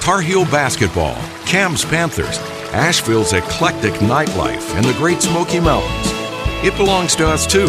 Tar 0.00 0.20
Heel 0.20 0.44
basketball, 0.44 1.16
Cam's 1.46 1.84
Panthers, 1.84 2.38
Asheville's 2.72 3.32
eclectic 3.32 3.92
nightlife, 3.94 4.74
and 4.76 4.84
the 4.84 4.92
Great 4.94 5.20
Smoky 5.20 5.58
Mountains. 5.58 6.12
It 6.64 6.76
belongs 6.76 7.16
to 7.16 7.26
us 7.26 7.44
too, 7.44 7.66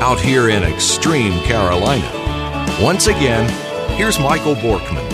out 0.00 0.20
here 0.20 0.48
in 0.48 0.62
extreme 0.62 1.32
Carolina. 1.44 2.10
Once 2.80 3.06
again, 3.06 3.48
here's 3.96 4.18
Michael 4.18 4.54
Borkman. 4.54 5.08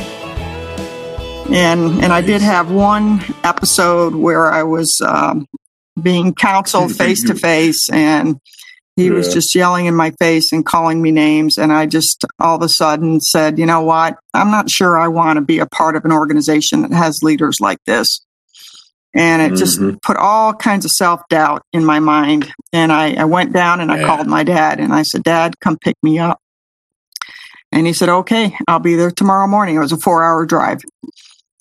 And 1.50 2.02
and 2.02 2.12
I 2.12 2.20
did 2.20 2.42
have 2.42 2.70
one 2.70 3.20
episode 3.44 4.14
where 4.14 4.50
I 4.52 4.62
was 4.62 5.00
um, 5.00 5.46
being 6.00 6.34
counseled 6.34 6.94
face 6.94 7.22
to 7.24 7.34
face, 7.34 7.88
and 7.90 8.38
he 8.96 9.10
was 9.10 9.32
just 9.32 9.54
yelling 9.54 9.86
in 9.86 9.94
my 9.94 10.10
face 10.18 10.52
and 10.52 10.66
calling 10.66 11.00
me 11.00 11.10
names. 11.10 11.56
And 11.56 11.72
I 11.72 11.86
just 11.86 12.24
all 12.38 12.56
of 12.56 12.62
a 12.62 12.68
sudden 12.68 13.20
said, 13.20 13.58
you 13.58 13.64
know 13.64 13.80
what? 13.80 14.18
I'm 14.34 14.50
not 14.50 14.68
sure 14.68 14.98
I 14.98 15.08
want 15.08 15.36
to 15.36 15.40
be 15.40 15.58
a 15.58 15.66
part 15.66 15.96
of 15.96 16.04
an 16.04 16.12
organization 16.12 16.82
that 16.82 16.92
has 16.92 17.22
leaders 17.22 17.60
like 17.60 17.78
this. 17.84 18.20
And 19.14 19.40
it 19.42 19.56
just 19.56 19.80
Mhm. 19.80 20.00
put 20.02 20.16
all 20.16 20.52
kinds 20.52 20.84
of 20.84 20.90
self 20.92 21.22
doubt 21.30 21.62
in 21.72 21.84
my 21.84 21.98
mind. 21.98 22.52
And 22.72 22.92
I, 22.92 23.14
I 23.14 23.24
went 23.24 23.52
down 23.52 23.80
and 23.80 23.90
I 23.90 23.98
Yeah. 24.00 24.06
called 24.06 24.26
my 24.26 24.44
dad 24.44 24.80
and 24.80 24.92
I 24.92 25.02
said, 25.02 25.22
Dad, 25.22 25.58
come 25.60 25.76
pick 25.78 25.96
me 26.02 26.18
up. 26.18 26.38
And 27.72 27.86
he 27.86 27.92
said, 27.92 28.08
Okay, 28.08 28.56
I'll 28.66 28.78
be 28.80 28.96
there 28.96 29.10
tomorrow 29.10 29.46
morning. 29.46 29.76
It 29.76 29.80
was 29.80 29.92
a 29.92 29.96
four 29.98 30.22
hour 30.24 30.44
drive. 30.46 30.80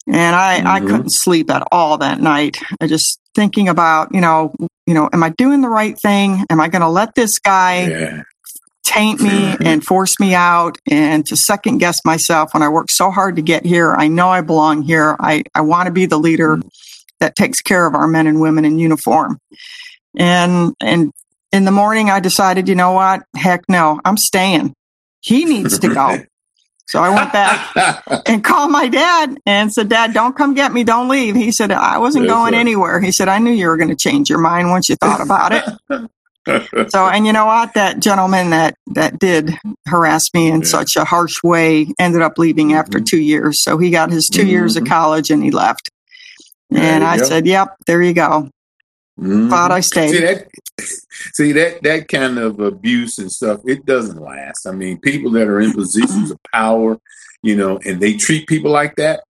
And 0.07 0.35
I, 0.35 0.57
I 0.59 0.79
Mhm. 0.79 0.87
couldn't 0.87 1.09
sleep 1.11 1.49
at 1.49 1.67
all 1.71 1.97
that 1.99 2.19
night. 2.21 2.57
I 2.81 2.87
just 2.87 3.19
thinking 3.35 3.67
about, 3.69 4.13
you 4.13 4.21
know, 4.21 4.53
you 4.85 4.93
know, 4.93 5.09
am 5.11 5.21
I 5.23 5.29
doing 5.29 5.61
the 5.61 5.69
right 5.69 5.99
thing? 5.99 6.45
Am 6.49 6.59
I 6.61 6.69
going 6.69 6.81
to 6.81 6.87
let 6.89 7.13
this 7.15 7.39
guy 7.39 7.87
Yeah. 7.87 8.21
taint 8.85 9.19
me 9.21 9.29
Mhm. 9.53 9.65
and 9.65 9.85
force 9.85 10.17
me 10.19 10.33
out 10.33 10.77
and 10.89 11.25
to 11.27 11.35
second 11.35 11.79
guess 11.79 11.99
myself 12.05 12.53
when 12.53 12.63
I 12.63 12.69
worked 12.69 12.91
so 12.91 13.11
hard 13.11 13.35
to 13.35 13.41
get 13.41 13.65
here? 13.65 13.93
I 13.97 14.07
know 14.07 14.29
I 14.29 14.39
belong 14.41 14.81
here. 14.83 15.15
I, 15.19 15.43
I 15.53 15.61
want 15.61 15.87
to 15.87 15.91
be 15.91 16.05
the 16.05 16.17
leader 16.19 16.61
that 17.19 17.35
takes 17.35 17.61
care 17.61 17.85
of 17.87 17.95
our 17.95 18.07
men 18.07 18.27
and 18.27 18.39
women 18.41 18.65
in 18.65 18.79
uniform. 18.79 19.39
And, 20.17 20.73
and 20.81 21.11
in 21.51 21.65
the 21.65 21.71
morning, 21.71 22.09
I 22.09 22.19
decided, 22.19 22.67
you 22.67 22.75
know 22.75 22.91
what? 22.91 23.23
Heck 23.35 23.61
no, 23.69 23.99
I'm 24.05 24.17
staying. 24.17 24.73
He 25.21 25.45
needs 25.45 25.79
to 25.79 25.93
go. 25.93 26.17
So 26.89 27.01
I 27.03 27.09
went 27.13 27.33
back 27.33 28.01
and 28.29 28.41
called 28.41 28.71
my 28.71 28.87
dad 28.87 29.37
and 29.45 29.73
said, 29.73 29.89
Dad, 29.89 30.13
don't 30.13 30.37
come 30.37 30.53
get 30.53 30.71
me. 30.71 30.85
Don't 30.85 31.09
leave. 31.09 31.35
He 31.35 31.51
said, 31.51 31.69
I 31.69 31.97
wasn't 31.97 32.27
going 32.29 32.53
anywhere. 32.53 33.01
He 33.01 33.11
said, 33.11 33.27
I 33.27 33.39
knew 33.39 33.51
you 33.51 33.67
were 33.67 33.75
going 33.75 33.89
to 33.89 33.95
change 33.97 34.29
your 34.29 34.39
mind 34.39 34.69
once 34.69 34.87
you 34.87 34.95
thought 34.95 35.19
about 35.19 35.51
it. 35.51 36.89
so, 36.91 37.07
and 37.09 37.25
you 37.27 37.33
know 37.33 37.45
what? 37.45 37.73
That 37.73 37.99
gentleman 37.99 38.51
that, 38.51 38.75
that 38.95 39.19
did 39.19 39.51
harass 39.85 40.33
me 40.33 40.47
in 40.49 40.61
Yeah. 40.61 40.65
such 40.67 40.95
a 40.95 41.03
harsh 41.03 41.43
way 41.43 41.87
ended 41.99 42.21
up 42.21 42.37
leaving 42.37 42.71
after 42.73 42.99
Mhm. 42.99 43.05
two 43.05 43.19
years. 43.21 43.61
So 43.61 43.77
he 43.77 43.89
got 43.89 44.09
his 44.09 44.29
2 44.29 44.47
years 44.47 44.77
of 44.77 44.83
Mhm. 44.85 44.87
college 44.87 45.29
and 45.29 45.43
he 45.43 45.51
left. 45.51 45.89
There 46.69 46.83
and 46.83 47.03
I 47.03 47.17
go. 47.17 47.23
said, 47.23 47.45
Yep, 47.47 47.75
there 47.85 48.01
you 48.01 48.13
go. 48.13 48.49
Mhm. 49.19 49.49
Glad 49.49 49.71
I 49.71 49.79
See 49.79 49.87
stayed. 49.87 50.23
that? 50.23 50.47
See 51.33 51.51
that 51.53 51.81
that 51.83 52.07
kind 52.07 52.37
of 52.37 52.59
abuse 52.59 53.17
and 53.17 53.31
stuff. 53.31 53.61
It 53.65 53.85
doesn't 53.85 54.21
last. 54.21 54.67
I 54.67 54.71
mean, 54.71 54.99
people 54.99 55.31
that 55.31 55.47
are 55.47 55.59
in 55.59 55.73
positions 55.73 56.29
of 56.29 56.37
power, 56.53 56.99
you 57.41 57.55
know, 57.55 57.79
and 57.85 57.99
they 57.99 58.13
treat 58.15 58.47
people 58.47 58.69
like 58.71 58.95
that. 58.97 59.23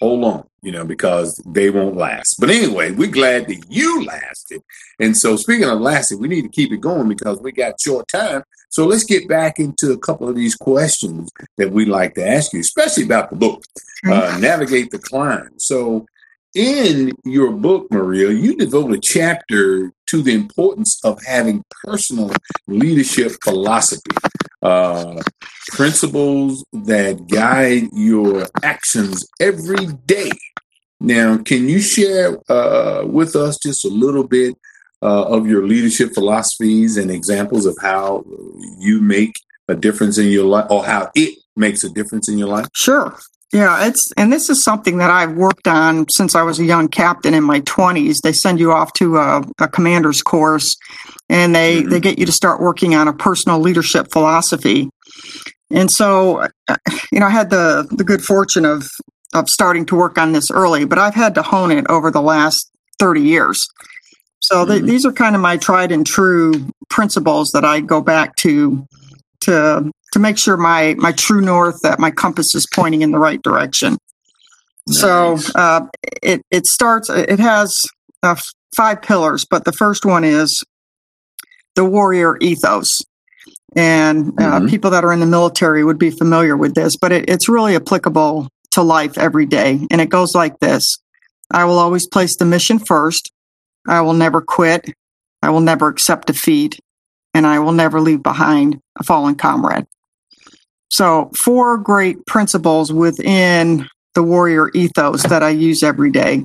Hold 0.00 0.24
on, 0.24 0.44
you 0.60 0.72
know, 0.72 0.84
because 0.84 1.40
they 1.46 1.70
won't 1.70 1.96
last. 1.96 2.38
But 2.38 2.50
anyway, 2.50 2.90
we're 2.90 3.10
glad 3.10 3.46
that 3.48 3.64
you 3.70 4.04
lasted. 4.04 4.60
And 5.00 5.16
so, 5.16 5.36
speaking 5.36 5.64
of 5.70 5.80
lasting, 5.80 6.18
we 6.20 6.28
need 6.28 6.42
to 6.42 6.50
keep 6.50 6.70
it 6.70 6.82
going 6.82 7.08
because 7.08 7.40
we 7.40 7.52
got 7.52 7.80
short 7.80 8.06
time. 8.08 8.42
So 8.68 8.84
let's 8.84 9.04
get 9.04 9.26
back 9.26 9.58
into 9.58 9.92
a 9.92 9.98
couple 9.98 10.28
of 10.28 10.34
these 10.36 10.54
questions 10.54 11.30
that 11.56 11.70
we 11.72 11.86
like 11.86 12.14
to 12.16 12.28
ask 12.28 12.52
you, 12.52 12.60
especially 12.60 13.04
about 13.04 13.30
the 13.30 13.36
book, 13.36 13.62
uh, 14.06 14.36
Navigate 14.38 14.90
the 14.90 14.98
Climb. 14.98 15.48
So, 15.56 16.04
in 16.56 17.12
your 17.24 17.52
book, 17.52 17.86
Maria, 17.90 18.30
you 18.30 18.56
devote 18.56 18.90
a 18.92 18.98
chapter 18.98 19.92
to 20.06 20.22
the 20.22 20.32
importance 20.32 20.98
of 21.04 21.22
having 21.26 21.62
personal 21.84 22.32
leadership 22.66 23.32
philosophy, 23.44 24.00
uh, 24.62 25.22
principles 25.68 26.64
that 26.72 27.28
guide 27.28 27.88
your 27.92 28.46
actions 28.62 29.28
every 29.38 29.86
day. 30.06 30.30
Now, 30.98 31.36
can 31.36 31.68
you 31.68 31.78
share 31.78 32.38
uh, 32.50 33.04
with 33.04 33.36
us 33.36 33.58
just 33.58 33.84
a 33.84 33.90
little 33.90 34.26
bit 34.26 34.54
uh, 35.02 35.24
of 35.24 35.46
your 35.46 35.66
leadership 35.66 36.14
philosophies 36.14 36.96
and 36.96 37.10
examples 37.10 37.66
of 37.66 37.76
how 37.82 38.24
you 38.78 39.02
make 39.02 39.34
a 39.68 39.74
difference 39.74 40.16
in 40.16 40.28
your 40.28 40.46
life 40.46 40.70
or 40.70 40.84
how 40.86 41.10
it 41.14 41.38
makes 41.54 41.84
a 41.84 41.90
difference 41.90 42.30
in 42.30 42.38
your 42.38 42.48
life? 42.48 42.66
Sure. 42.74 43.14
Yeah, 43.52 43.86
it's 43.86 44.12
and 44.16 44.32
this 44.32 44.50
is 44.50 44.62
something 44.64 44.98
that 44.98 45.10
I've 45.10 45.32
worked 45.32 45.68
on 45.68 46.08
since 46.10 46.34
I 46.34 46.42
was 46.42 46.58
a 46.58 46.64
young 46.64 46.88
captain 46.88 47.32
in 47.32 47.44
my 47.44 47.60
20s. 47.60 48.20
They 48.20 48.32
send 48.32 48.58
you 48.58 48.72
off 48.72 48.92
to 48.94 49.16
a, 49.18 49.42
a 49.60 49.68
commander's 49.68 50.20
course 50.22 50.76
and 51.28 51.54
they 51.54 51.82
Mhm. 51.82 51.90
they 51.90 52.00
get 52.00 52.18
you 52.18 52.26
to 52.26 52.32
start 52.32 52.60
working 52.60 52.94
on 52.96 53.06
a 53.08 53.12
personal 53.12 53.60
leadership 53.60 54.10
philosophy. 54.12 54.90
And 55.70 55.90
so 55.90 56.40
uh, 56.68 56.76
you 57.12 57.20
know, 57.20 57.26
I 57.26 57.30
had 57.30 57.50
the 57.50 57.86
the 57.90 58.04
good 58.04 58.22
fortune 58.22 58.64
of 58.64 58.90
of 59.32 59.48
starting 59.48 59.86
to 59.86 59.96
work 59.96 60.18
on 60.18 60.32
this 60.32 60.50
early, 60.50 60.84
but 60.84 60.98
I've 60.98 61.14
had 61.14 61.34
to 61.36 61.42
hone 61.42 61.70
it 61.70 61.86
over 61.88 62.10
the 62.10 62.22
last 62.22 62.68
30 62.98 63.20
years. 63.22 63.68
So 64.40 64.66
th- 64.66 64.82
Mhm. 64.82 64.86
these 64.86 65.06
are 65.06 65.12
kind 65.12 65.34
of 65.36 65.40
my 65.40 65.56
tried 65.56 65.92
and 65.92 66.04
true 66.06 66.52
principles 66.90 67.50
that 67.52 67.64
I 67.64 67.80
go 67.80 68.00
back 68.00 68.34
to 68.36 68.84
to 69.42 69.90
to 70.16 70.20
make 70.20 70.38
sure 70.38 70.56
my 70.56 70.94
my 70.96 71.12
true 71.12 71.42
north 71.42 71.78
that 71.82 71.98
my 71.98 72.10
compass 72.10 72.54
is 72.54 72.66
pointing 72.74 73.02
in 73.02 73.10
the 73.10 73.18
right 73.18 73.42
direction. 73.42 73.98
So 74.88 75.36
uh, 75.54 75.82
it 76.22 76.40
it 76.50 76.66
starts. 76.66 77.10
It 77.10 77.38
has 77.38 77.82
uh, 78.22 78.36
five 78.74 79.02
pillars, 79.02 79.44
but 79.44 79.66
the 79.66 79.72
first 79.72 80.06
one 80.06 80.24
is 80.24 80.64
the 81.74 81.84
warrior 81.84 82.38
ethos. 82.40 83.02
And 83.74 84.28
uh, 84.40 84.60
Mhm. 84.60 84.70
people 84.70 84.90
that 84.90 85.04
are 85.04 85.12
in 85.12 85.20
the 85.20 85.26
military 85.26 85.84
would 85.84 85.98
be 85.98 86.10
familiar 86.10 86.56
with 86.56 86.74
this, 86.74 86.96
but 86.96 87.12
it, 87.12 87.28
it's 87.28 87.46
really 87.46 87.76
applicable 87.76 88.48
to 88.70 88.82
life 88.82 89.18
every 89.18 89.44
day. 89.44 89.86
And 89.90 90.00
it 90.00 90.08
goes 90.08 90.34
like 90.34 90.58
this: 90.60 90.96
I 91.50 91.64
will 91.64 91.78
always 91.78 92.06
place 92.06 92.36
the 92.36 92.46
mission 92.46 92.78
first. 92.78 93.30
I 93.86 94.00
will 94.00 94.14
never 94.14 94.40
quit. 94.40 94.94
I 95.42 95.50
will 95.50 95.60
never 95.60 95.88
accept 95.88 96.28
defeat, 96.28 96.80
and 97.34 97.46
I 97.46 97.58
will 97.58 97.72
never 97.72 98.00
leave 98.00 98.22
behind 98.22 98.80
a 98.98 99.04
fallen 99.04 99.34
comrade. 99.34 99.84
So, 100.90 101.30
four 101.36 101.78
great 101.78 102.24
principles 102.26 102.92
within 102.92 103.86
the 104.14 104.22
warrior 104.22 104.70
ethos 104.74 105.22
that 105.24 105.42
I 105.42 105.50
use 105.50 105.82
every 105.82 106.10
day. 106.10 106.44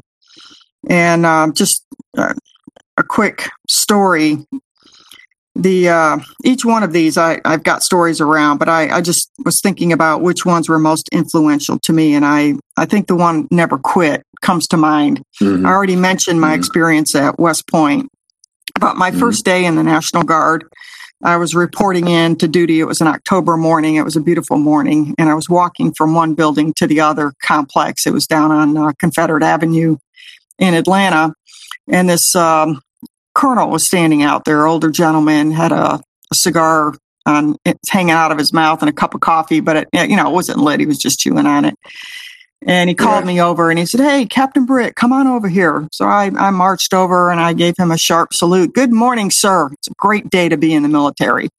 And 0.90 1.26
um, 1.26 1.54
just 1.54 1.86
uh, 2.18 2.34
a 2.98 3.04
quick 3.04 3.48
story. 3.70 4.46
The 5.54 5.90
uh, 5.90 6.20
each 6.46 6.64
one 6.64 6.82
of 6.82 6.94
these, 6.94 7.18
I, 7.18 7.40
I've 7.44 7.64
got 7.64 7.84
stories 7.84 8.22
around, 8.22 8.58
but 8.58 8.70
I, 8.70 8.90
I 8.98 9.02
just 9.02 9.30
was 9.44 9.60
thinking 9.62 9.92
about 9.92 10.22
which 10.22 10.46
ones 10.46 10.70
were 10.70 10.80
most 10.80 11.10
influential 11.12 11.78
to 11.80 11.94
me, 11.94 12.16
and 12.16 12.26
I 12.26 12.56
I 12.78 12.86
think 12.86 13.08
the 13.08 13.16
one 13.16 13.48
"never 13.52 13.78
quit" 13.78 14.24
comes 14.42 14.66
to 14.68 14.78
mind. 14.78 15.22
Mhm. 15.42 15.68
I 15.68 15.70
already 15.72 15.98
mentioned 15.98 16.40
my 16.40 16.54
Mhm. 16.56 16.58
experience 16.58 17.14
at 17.16 17.38
West 17.38 17.68
Point. 17.68 18.10
About 18.78 18.96
my 18.96 19.12
Mhm. 19.12 19.20
first 19.20 19.44
day 19.44 19.66
in 19.66 19.76
the 19.76 19.84
National 19.84 20.24
Guard, 20.24 20.64
I 21.24 21.38
was 21.38 21.54
reporting 21.54 22.08
in 22.08 22.36
to 22.38 22.48
duty. 22.48 22.80
It 22.80 22.86
was 22.86 23.02
an 23.02 23.08
October 23.08 23.58
morning. 23.58 23.96
It 23.96 24.04
was 24.04 24.16
a 24.16 24.22
beautiful 24.22 24.58
morning, 24.58 25.14
and 25.18 25.30
I 25.30 25.36
was 25.36 25.50
walking 25.50 25.94
from 25.94 26.16
one 26.16 26.34
building 26.34 26.74
to 26.78 26.88
the 26.88 27.02
other 27.02 27.34
complex. 27.44 28.08
It 28.08 28.14
was 28.14 28.26
down 28.26 28.52
on 28.52 28.78
uh, 28.78 28.92
Confederate 29.00 29.44
Avenue 29.44 29.98
in 30.58 30.74
Atlanta, 30.74 31.34
and 31.88 32.10
this 32.10 32.36
um, 32.36 32.82
colonel 33.36 33.70
was 33.70 33.86
standing 33.86 34.24
out 34.24 34.46
there. 34.46 34.66
Older 34.66 34.90
gentleman 34.90 35.52
had 35.52 35.72
a, 35.72 36.02
a 36.32 36.36
cigar 36.36 36.96
on 37.26 37.56
hanging 37.88 38.12
out 38.12 38.32
of 38.32 38.40
his 38.40 38.52
mouth 38.52 38.82
and 38.82 38.90
a 38.90 38.94
cup 38.94 39.14
of 39.14 39.22
coffee, 39.22 39.60
but 39.60 39.78
it 39.78 40.10
you 40.10 40.16
know 40.16 40.28
it 40.28 40.34
wasn't 40.34 40.58
lit. 40.58 40.80
He 40.80 40.86
was 40.86 40.98
just 40.98 41.20
chewing 41.20 41.46
on 41.46 41.66
it. 41.66 41.76
And 42.66 42.90
he 42.90 42.96
called 42.96 43.24
Yeah. 43.24 43.28
me 43.28 43.42
over 43.42 43.70
and 43.72 43.80
he 43.80 43.86
said, 43.86 44.02
Hey, 44.02 44.26
Captain 44.26 44.66
Britt, 44.66 44.96
come 44.96 45.12
on 45.12 45.26
over 45.28 45.48
here. 45.48 45.88
So 45.92 46.06
I, 46.06 46.32
I 46.38 46.52
marched 46.52 46.94
over 46.94 47.32
and 47.32 47.42
I 47.42 47.54
gave 47.54 47.76
him 47.78 47.90
a 47.92 47.98
sharp 47.98 48.34
salute. 48.34 48.74
Good 48.74 48.92
morning, 48.94 49.32
sir. 49.32 49.70
It's 49.74 49.88
a 49.88 49.94
great 49.98 50.30
day 50.30 50.48
to 50.50 50.58
be 50.58 50.74
in 50.74 50.84
the 50.84 50.90
military. 50.90 51.50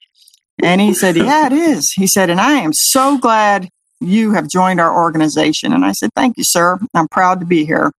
And 0.63 0.81
he 0.81 0.95
said, 0.95 1.17
Yeah, 1.17 1.47
it 1.47 1.53
is. 1.53 1.91
He 1.91 2.07
said, 2.07 2.31
And 2.31 2.41
I 2.41 2.53
am 2.61 2.73
so 2.73 3.19
glad 3.19 3.69
you 4.01 4.33
have 4.33 4.49
joined 4.49 4.81
our 4.81 4.95
organization. 4.97 5.73
And 5.73 5.85
I 5.85 5.93
said, 5.93 6.11
Thank 6.15 6.37
you, 6.39 6.45
sir. 6.45 6.79
I'm 6.95 7.09
proud 7.09 7.41
to 7.41 7.47
be 7.47 7.65
here. 7.65 7.91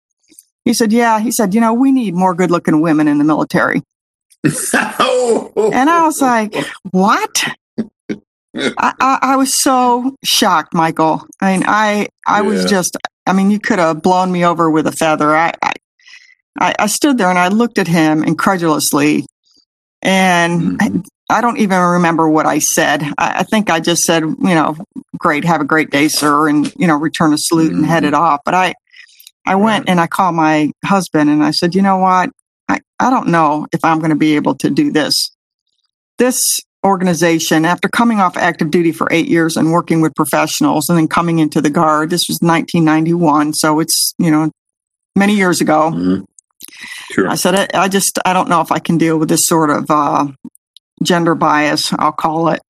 He 0.63 0.73
said, 0.73 0.93
Yeah. 0.93 1.19
He 1.19 1.31
said, 1.31 1.53
You 1.53 1.59
know, 1.59 1.73
we 1.73 1.91
need 1.91 2.13
more 2.13 2.33
good 2.33 2.51
looking 2.51 2.79
women 2.79 3.07
in 3.09 3.17
the 3.17 3.23
military. 3.25 3.81
And 5.55 5.89
I 5.89 6.03
was 6.05 6.21
like, 6.21 6.53
oh. 6.55 6.63
What? 6.91 7.43
I, 8.55 8.93
I, 8.99 9.19
I 9.21 9.35
was 9.35 9.53
so 9.53 10.15
shocked, 10.23 10.73
Michael. 10.73 11.25
I 11.41 11.53
mean, 11.53 11.63
I 11.67 12.07
I 12.27 12.41
was 12.41 12.65
just. 12.65 12.97
I 13.25 13.33
mean, 13.33 13.49
you 13.51 13.59
could 13.59 13.79
have 13.79 14.01
blown 14.01 14.31
me 14.31 14.45
over 14.45 14.69
with 14.69 14.85
a 14.87 14.91
feather. 14.91 15.35
I, 15.35 15.53
I 16.59 16.75
I 16.79 16.87
stood 16.87 17.17
there 17.17 17.29
and 17.29 17.39
I 17.39 17.47
looked 17.47 17.77
at 17.77 17.87
him 17.87 18.23
incredulously, 18.23 19.25
and 20.01 20.79
Mhm. 20.79 21.03
I, 21.29 21.37
I 21.37 21.41
don't 21.41 21.57
even 21.57 21.79
remember 21.79 22.29
what 22.29 22.45
I 22.45 22.59
said. 22.59 23.01
I, 23.17 23.39
I 23.39 23.43
think 23.43 23.69
I 23.71 23.79
just 23.79 24.03
said, 24.05 24.23
you 24.23 24.35
know, 24.39 24.75
great, 25.17 25.45
have 25.45 25.61
a 25.61 25.65
great 25.65 25.89
day, 25.89 26.07
sir, 26.09 26.47
and 26.47 26.71
you 26.77 26.85
know, 26.85 26.95
return 26.97 27.33
a 27.33 27.37
salute 27.37 27.73
and 27.73 27.85
Mhm. 27.85 27.87
headed 27.87 28.13
off. 28.13 28.41
But 28.45 28.53
I 28.53 28.73
I 29.45 29.55
went 29.55 29.89
and 29.89 29.99
I 29.99 30.07
called 30.07 30.35
my 30.35 30.71
husband 30.85 31.29
and 31.29 31.43
I 31.43 31.51
said, 31.51 31.75
you 31.75 31.81
know 31.81 31.97
what? 31.97 32.29
I, 32.69 32.79
I 32.99 33.09
don't 33.09 33.27
know 33.27 33.67
if 33.73 33.83
I'm 33.83 33.99
going 33.99 34.09
to 34.11 34.15
be 34.15 34.35
able 34.35 34.55
to 34.55 34.69
do 34.69 34.91
this. 34.91 35.29
This 36.17 36.61
organization, 36.85 37.65
after 37.65 37.87
coming 37.87 38.19
off 38.19 38.35
active 38.37 38.71
duty 38.71 38.91
for 38.91 39.07
eight 39.11 39.27
years 39.27 39.55
and 39.57 39.71
working 39.71 40.01
with 40.01 40.13
professionals 40.15 40.89
and 40.89 40.97
then 40.97 41.07
coming 41.07 41.39
into 41.39 41.61
the 41.61 41.69
Guard, 41.69 42.09
this 42.09 42.27
was 42.27 42.39
1991. 42.41 43.53
So 43.53 43.79
it's, 43.79 44.13
you 44.17 44.29
know, 44.31 44.51
many 45.15 45.35
years 45.35 45.61
ago. 45.61 45.91
Mhm. 45.93 46.25
Sure. 47.11 47.29
I 47.29 47.35
said, 47.35 47.55
I, 47.55 47.83
I 47.83 47.87
just, 47.87 48.19
I 48.25 48.33
don't 48.33 48.49
know 48.49 48.61
if 48.61 48.71
I 48.71 48.79
can 48.79 48.97
deal 48.97 49.17
with 49.17 49.29
this 49.29 49.45
sort 49.47 49.69
of 49.69 49.85
uh, 49.89 50.27
gender 51.01 51.35
bias, 51.35 51.93
I'll 51.99 52.11
call 52.11 52.49
it. 52.49 52.61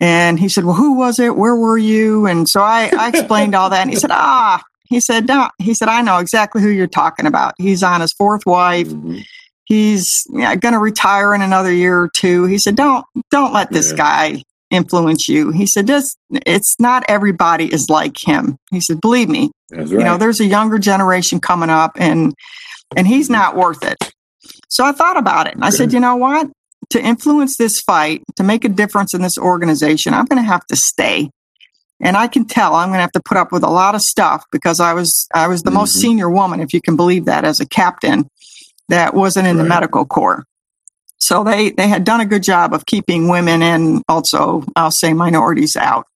And 0.00 0.38
he 0.38 0.48
said, 0.48 0.64
Well, 0.64 0.74
who 0.76 0.94
was 0.96 1.18
it? 1.18 1.36
Where 1.36 1.56
were 1.56 1.78
you? 1.78 2.26
And 2.26 2.48
so 2.48 2.60
I, 2.60 2.90
I 2.96 3.08
explained 3.08 3.54
all 3.54 3.70
that. 3.70 3.80
And 3.82 3.90
he 3.90 3.96
said, 3.96 4.10
Ah, 4.12 4.62
he 4.88 5.00
said, 5.00 5.26
no. 5.26 5.48
He 5.58 5.74
said, 5.74 5.88
I 5.88 6.02
know 6.02 6.18
exactly 6.18 6.62
who 6.62 6.68
you're 6.68 6.86
talking 6.86 7.26
about. 7.26 7.54
He's 7.58 7.82
on 7.82 8.00
his 8.00 8.12
fourth 8.12 8.46
wife. 8.46 8.88
Mhm. 8.88 9.24
He's 9.68 10.26
going 10.32 10.58
to 10.72 10.78
retire 10.78 11.34
in 11.34 11.42
another 11.42 11.70
year 11.72 12.00
or 12.00 12.08
two. 12.08 12.44
He 12.44 12.56
said, 12.58 12.74
Don't, 12.74 13.04
don't 13.30 13.52
let 13.52 13.70
this 13.70 13.90
Yeah. 13.90 13.96
guy 13.96 14.42
influence 14.70 15.28
you. 15.28 15.50
He 15.50 15.66
said, 15.66 15.86
this, 15.86 16.14
it's 16.30 16.76
not 16.78 17.02
everybody 17.08 17.72
is 17.72 17.88
like 17.88 18.16
him. 18.22 18.56
He 18.70 18.80
said, 18.82 19.00
believe 19.00 19.28
me, 19.30 19.50
That's 19.70 19.90
you 19.90 19.98
know, 19.98 20.18
there's 20.18 20.40
a 20.40 20.44
younger 20.44 20.78
generation 20.78 21.40
coming 21.40 21.70
up 21.70 21.92
and, 21.96 22.34
and 22.94 23.06
he's 23.08 23.30
not 23.30 23.56
worth 23.56 23.82
it. 23.82 23.96
So 24.68 24.84
I 24.84 24.92
thought 24.92 25.16
about 25.16 25.46
it 25.46 25.54
and 25.54 25.64
I 25.64 25.70
said, 25.70 25.92
you 25.94 26.00
know 26.00 26.16
what? 26.16 26.48
To 26.90 27.00
influence 27.02 27.56
this 27.56 27.80
fight, 27.80 28.22
to 28.36 28.42
make 28.42 28.64
a 28.64 28.68
difference 28.68 29.14
in 29.14 29.22
this 29.22 29.38
organization, 29.38 30.12
I'm 30.12 30.26
going 30.26 30.42
to 30.42 30.46
have 30.48 30.66
to 30.66 30.76
stay. 30.76 31.30
And 32.00 32.16
I 32.16 32.28
can 32.28 32.44
tell 32.44 32.74
I'm 32.74 32.88
going 32.90 32.98
to 32.98 33.02
have 33.02 33.12
to 33.12 33.22
put 33.24 33.36
up 33.38 33.50
with 33.50 33.62
a 33.64 33.70
lot 33.70 33.94
of 33.94 34.02
stuff 34.02 34.44
because 34.52 34.80
I 34.80 34.92
was, 34.92 35.26
I 35.34 35.48
was 35.48 35.62
the 35.62 35.70
most 35.70 35.96
Mhm. 35.96 36.00
senior 36.00 36.30
woman, 36.30 36.60
if 36.60 36.72
you 36.74 36.80
can 36.82 36.94
believe 36.96 37.24
that, 37.24 37.44
as 37.44 37.58
a 37.60 37.66
captain 37.66 38.28
that 38.88 39.14
wasn't 39.14 39.46
in 39.46 39.56
the 39.56 39.64
medical 39.64 40.04
corps. 40.04 40.44
So 41.18 41.44
they, 41.44 41.70
they 41.70 41.88
had 41.88 42.04
done 42.04 42.20
a 42.20 42.26
good 42.26 42.42
job 42.42 42.72
of 42.72 42.86
keeping 42.86 43.28
women 43.28 43.62
and 43.62 44.02
also, 44.08 44.64
I'll 44.76 44.90
say 44.90 45.12
minorities 45.12 45.76
out. 45.76 46.06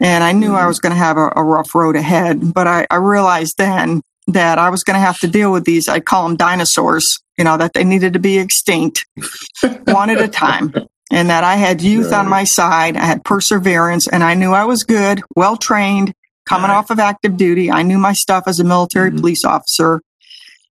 And 0.00 0.24
I 0.24 0.32
knew 0.32 0.54
I 0.54 0.62
Mhm. 0.62 0.68
was 0.68 0.80
going 0.80 0.92
to 0.92 0.98
have 0.98 1.16
a, 1.16 1.32
a 1.36 1.42
rough 1.44 1.74
road 1.74 1.96
ahead, 1.96 2.52
but 2.54 2.66
I, 2.66 2.86
I 2.90 2.96
realized 2.96 3.58
then 3.58 4.00
that 4.28 4.58
I 4.58 4.70
was 4.70 4.84
going 4.84 4.94
to 4.94 5.00
have 5.00 5.18
to 5.20 5.26
deal 5.28 5.52
with 5.52 5.64
these, 5.64 5.88
I 5.88 6.00
call 6.00 6.26
them 6.28 6.36
dinosaurs, 6.36 7.20
you 7.36 7.44
know, 7.44 7.56
that 7.56 7.72
they 7.74 7.84
needed 7.84 8.12
to 8.14 8.18
be 8.20 8.38
extinct 8.38 9.04
one 9.84 10.10
at 10.10 10.20
a 10.20 10.28
time. 10.28 10.72
And 11.10 11.28
that 11.28 11.44
I 11.44 11.56
had 11.56 11.82
youth 11.82 12.10
on 12.12 12.26
my 12.28 12.44
side, 12.44 12.96
I 12.96 13.04
had 13.04 13.22
perseverance, 13.24 14.06
and 14.08 14.24
I 14.24 14.32
knew 14.34 14.52
I 14.52 14.64
was 14.64 14.82
good, 14.82 15.20
well 15.36 15.58
trained, 15.58 16.14
coming 16.46 16.70
Right. 16.70 16.76
off 16.76 16.88
of 16.90 16.98
active 16.98 17.36
duty. 17.36 17.70
I 17.70 17.82
knew 17.82 17.98
my 17.98 18.14
stuff 18.14 18.44
as 18.46 18.60
a 18.60 18.64
military 18.64 19.10
Mhm. 19.10 19.18
police 19.20 19.44
officer. 19.44 20.00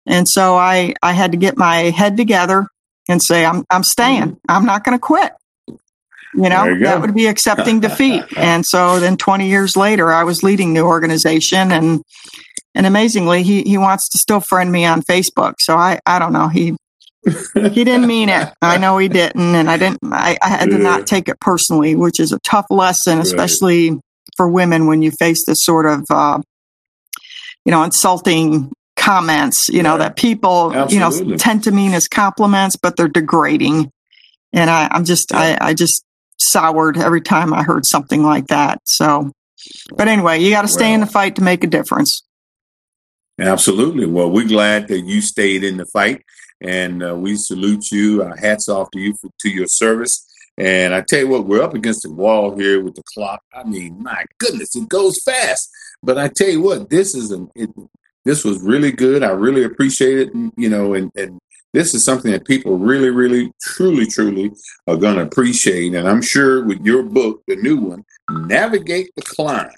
And 0.07 0.29
so 0.29 0.57
I, 0.57 0.95
I 1.03 1.13
had 1.13 1.33
to 1.33 1.39
get 1.39 1.57
my 1.57 1.91
head 1.91 2.17
together 2.17 2.67
and 3.09 3.23
say, 3.23 3.45
I'm, 3.45 3.65
I'm 3.71 3.83
staying. 3.83 4.39
I'm 4.49 4.65
not 4.65 4.85
going 4.85 4.97
to 4.97 5.01
quit. 5.03 5.33
You 6.35 6.49
know, 6.51 6.65
Mm-hmm. 6.65 6.81
You 6.81 6.85
that 6.87 7.01
would 7.01 7.15
be 7.15 7.27
accepting 7.27 7.81
defeat. 7.81 8.23
and 8.37 8.65
so 8.65 9.01
then 9.01 9.17
20 9.17 9.49
years 9.49 9.77
later, 9.77 10.13
I 10.13 10.25
was 10.25 10.43
leading 10.43 10.75
the 10.75 10.81
organization 10.83 11.73
and, 11.73 12.03
and 12.75 12.87
amazingly, 12.87 13.43
he, 13.43 13.63
he 13.63 13.79
wants 13.79 14.11
to 14.11 14.19
still 14.19 14.41
friend 14.41 14.71
me 14.71 14.85
on 14.85 15.01
Facebook. 15.03 15.55
So 15.61 15.77
I, 15.77 15.99
I 16.05 16.19
don't 16.19 16.33
know. 16.35 16.49
He, 16.49 16.77
he 17.55 17.85
didn't 17.85 18.07
mean 18.07 18.29
it. 18.29 18.53
I 18.61 18.77
know 18.77 18.99
he 18.99 19.09
didn't. 19.09 19.55
And 19.55 19.71
I 19.71 19.79
didn't, 19.79 19.99
I, 20.05 20.37
I 20.43 20.49
had 20.49 20.71
to 20.71 20.79
not 20.79 21.07
take 21.07 21.29
it 21.29 21.41
personally, 21.41 21.95
which 21.97 22.21
is 22.21 22.33
a 22.33 22.39
tough 22.41 22.67
lesson, 22.71 23.19
Right. 23.19 23.27
especially 23.27 23.99
for 24.37 24.47
women 24.49 24.87
when 24.87 25.01
you 25.01 25.11
face 25.11 25.45
this 25.47 25.63
sort 25.65 25.87
of, 25.87 26.05
uh, 26.11 26.39
you 27.65 27.71
know, 27.73 27.83
insulting 27.83 28.71
comments, 29.07 29.69
you 29.69 29.83
know, 29.83 29.93
Right. 29.93 29.99
that 29.99 30.17
people, 30.17 30.73
you 30.89 30.99
know, 30.99 31.37
tend 31.37 31.63
to 31.65 31.71
mean 31.71 31.95
as 31.95 32.09
compliments, 32.09 32.75
but 32.75 32.97
they're 32.97 33.07
degrading. 33.09 33.93
And 34.53 34.69
I, 34.69 34.89
I'm 34.91 35.05
just, 35.05 35.33
I, 35.33 35.57
I 35.61 35.75
just 35.75 36.05
soured 36.39 36.99
every 36.99 37.21
time 37.21 37.55
I 37.55 37.63
heard 37.63 37.87
something 37.87 38.25
like 38.25 38.49
that. 38.49 38.81
So, 38.85 39.31
but 39.97 40.09
anyway, 40.09 40.41
you 40.41 40.51
got 40.51 40.63
to 40.63 40.69
stay 40.69 40.93
in 40.93 41.01
the 41.01 41.07
fight 41.07 41.37
to 41.37 41.43
make 41.43 41.63
a 41.63 41.69
difference. 41.69 42.23
Absolutely. 43.39 44.07
Well, 44.07 44.31
we're 44.31 44.49
glad 44.49 44.89
that 44.89 45.01
you 45.01 45.21
stayed 45.21 45.63
in 45.63 45.77
the 45.77 45.87
fight, 45.87 46.23
and 46.61 47.03
uh, 47.05 47.15
we 47.15 47.37
salute 47.37 47.93
you. 47.93 48.23
Our 48.23 48.37
hats 48.37 48.69
off 48.69 48.91
to 48.93 48.99
you 48.99 49.15
for 49.21 49.31
to 49.41 49.51
your 49.51 49.67
service. 49.67 50.27
And 50.59 50.95
I 50.95 51.03
tell 51.03 51.21
you 51.21 51.29
what, 51.29 51.47
we're 51.47 51.63
up 51.63 51.75
against 51.75 52.03
the 52.03 52.11
wall 52.11 52.57
here 52.57 52.83
with 52.83 52.95
the 52.95 53.03
clock. 53.15 53.43
I 53.55 53.63
mean, 53.65 54.03
my 54.03 54.25
goodness, 54.39 54.75
it 54.75 54.89
goes 54.89 55.21
fast. 55.23 55.69
But 56.03 56.17
I 56.19 56.29
tell 56.29 56.49
you 56.49 56.63
what, 56.63 56.89
this 56.89 57.15
is 57.15 57.31
an 57.31 57.51
it, 57.55 57.71
this 58.27 58.45
was 58.45 58.61
really 58.61 58.93
good. 58.93 59.23
I 59.23 59.31
really 59.31 59.65
appreciate 59.65 60.19
it. 60.19 60.33
You 60.57 60.69
know, 60.69 60.95
and 60.95 61.11
and 61.17 61.39
this 61.73 61.95
is 61.95 62.05
something 62.05 62.33
that 62.33 62.47
people 62.47 62.79
really, 62.79 63.11
really, 63.11 63.53
truly, 63.63 64.07
truly 64.07 64.53
are 64.87 64.97
going 64.97 65.17
to 65.17 65.23
appreciate. 65.23 65.95
And 65.95 66.09
I'm 66.09 66.23
sure 66.23 66.65
with 66.65 66.85
your 66.85 67.03
book, 67.03 67.43
the 67.47 67.57
new 67.57 67.77
one, 67.77 68.05
navigate 68.31 69.11
the 69.15 69.23
climb 69.23 69.71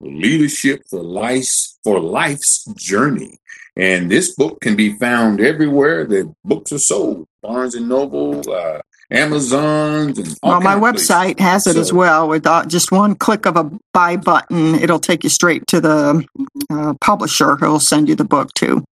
leadership 0.00 0.82
for 0.88 1.02
life's 1.02 1.78
for 1.84 2.00
life's 2.00 2.64
journey 2.76 3.38
and 3.76 4.10
this 4.10 4.34
book 4.34 4.60
can 4.60 4.76
be 4.76 4.94
found 4.98 5.40
everywhere 5.40 6.04
that 6.04 6.32
books 6.44 6.72
are 6.72 6.78
sold 6.78 7.26
barnes 7.42 7.74
and 7.74 7.88
noble 7.88 8.42
uh, 8.52 8.80
amazons 9.10 10.18
and 10.18 10.36
all 10.42 10.52
Well, 10.52 10.60
my 10.60 10.74
of 10.74 10.80
places. 10.80 11.08
website 11.08 11.40
has 11.40 11.66
it 11.66 11.76
as 11.76 11.92
well. 11.92 12.28
With 12.28 12.46
uh, 12.46 12.64
just 12.66 12.92
one 12.92 13.14
click 13.16 13.44
of 13.46 13.56
a 13.56 13.70
buy 13.92 14.16
button, 14.16 14.76
it'll 14.76 15.00
take 15.00 15.24
you 15.24 15.30
straight 15.30 15.66
to 15.68 15.80
the 15.80 16.24
uh, 16.70 16.94
publisher 17.00 17.56
who 17.56 17.66
will 17.70 17.80
send 17.80 18.08
you 18.08 18.14
the 18.14 18.24
book 18.24 18.52
too. 18.54 18.84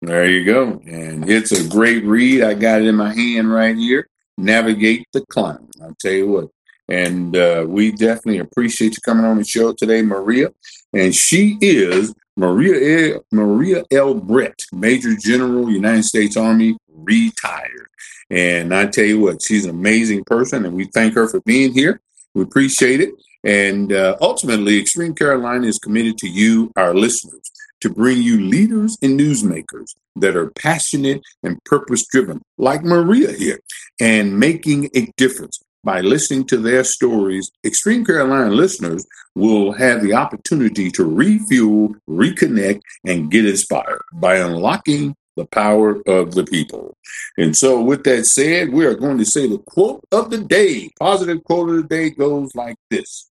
there 0.00 0.28
you 0.28 0.44
go 0.44 0.80
and 0.86 1.28
it's 1.30 1.52
a 1.52 1.68
great 1.68 2.04
read 2.04 2.42
i 2.42 2.54
got 2.54 2.80
it 2.80 2.86
in 2.88 2.94
my 2.96 3.12
hand 3.14 3.52
right 3.52 3.76
here 3.76 4.06
navigate 4.36 5.06
the 5.12 5.24
climb 5.26 5.68
i'll 5.82 5.94
tell 6.00 6.12
you 6.12 6.28
what 6.28 6.48
and 6.92 7.36
uh, 7.36 7.64
we 7.66 7.90
definitely 7.92 8.38
appreciate 8.38 8.92
you 8.92 9.02
coming 9.04 9.24
on 9.24 9.38
the 9.38 9.44
show 9.44 9.72
today 9.72 10.02
maria 10.02 10.48
and 10.92 11.14
she 11.14 11.58
is 11.60 12.14
Maria 12.36 13.14
L. 13.14 13.24
Maria 13.30 13.84
L. 13.90 14.14
Brett, 14.14 14.58
Major 14.72 15.14
General, 15.16 15.70
United 15.70 16.04
States 16.04 16.36
Army, 16.36 16.76
retired. 16.88 17.88
And 18.30 18.74
I 18.74 18.86
tell 18.86 19.04
you 19.04 19.20
what, 19.20 19.42
she's 19.42 19.64
an 19.64 19.70
amazing 19.70 20.24
person, 20.24 20.64
and 20.64 20.74
we 20.74 20.86
thank 20.86 21.14
her 21.14 21.28
for 21.28 21.40
being 21.42 21.72
here. 21.72 22.00
We 22.34 22.42
appreciate 22.42 23.00
it. 23.00 23.10
And 23.44 23.92
uh, 23.92 24.16
ultimately, 24.20 24.80
Extreme 24.80 25.16
Carolina 25.16 25.66
is 25.66 25.78
committed 25.78 26.16
to 26.18 26.28
you, 26.28 26.72
our 26.76 26.94
listeners, 26.94 27.50
to 27.80 27.90
bring 27.90 28.22
you 28.22 28.40
leaders 28.40 28.96
and 29.02 29.18
newsmakers 29.18 29.94
that 30.16 30.36
are 30.36 30.50
passionate 30.52 31.20
and 31.42 31.62
purpose 31.64 32.06
driven, 32.06 32.40
like 32.56 32.82
Maria 32.84 33.32
here, 33.32 33.60
and 34.00 34.38
making 34.38 34.88
a 34.94 35.12
difference. 35.16 35.60
By 35.84 36.00
listening 36.00 36.44
to 36.46 36.58
their 36.58 36.84
stories, 36.84 37.50
Extreme 37.64 38.04
Carolina 38.04 38.50
listeners 38.50 39.04
will 39.34 39.72
have 39.72 40.00
the 40.00 40.14
opportunity 40.14 40.92
to 40.92 41.04
refuel, 41.04 41.96
reconnect, 42.08 42.82
and 43.04 43.32
get 43.32 43.46
inspired 43.46 44.02
by 44.12 44.36
unlocking 44.36 45.16
the 45.36 45.46
power 45.46 46.00
of 46.06 46.34
the 46.34 46.44
people. 46.44 46.96
And 47.36 47.56
so, 47.56 47.82
with 47.82 48.04
that 48.04 48.26
said, 48.26 48.72
we 48.72 48.86
are 48.86 48.94
going 48.94 49.18
to 49.18 49.24
say 49.24 49.48
the 49.48 49.58
quote 49.58 50.04
of 50.12 50.30
the 50.30 50.38
day. 50.38 50.90
Positive 51.00 51.42
quote 51.42 51.70
of 51.70 51.76
the 51.76 51.88
day 51.88 52.10
goes 52.10 52.54
like 52.54 52.76
this 52.90 53.28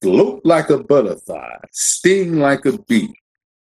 Float 0.00 0.42
like 0.44 0.70
a 0.70 0.78
butterfly, 0.78 1.56
sting 1.72 2.38
like 2.38 2.66
a 2.66 2.78
bee. 2.82 3.12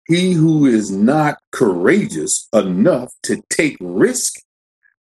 He 0.09 0.33
who 0.33 0.67
is 0.67 0.91
not 0.91 1.39
courageous 1.53 2.49
enough 2.53 3.13
to 3.23 3.41
take 3.51 3.77
risk 3.81 4.41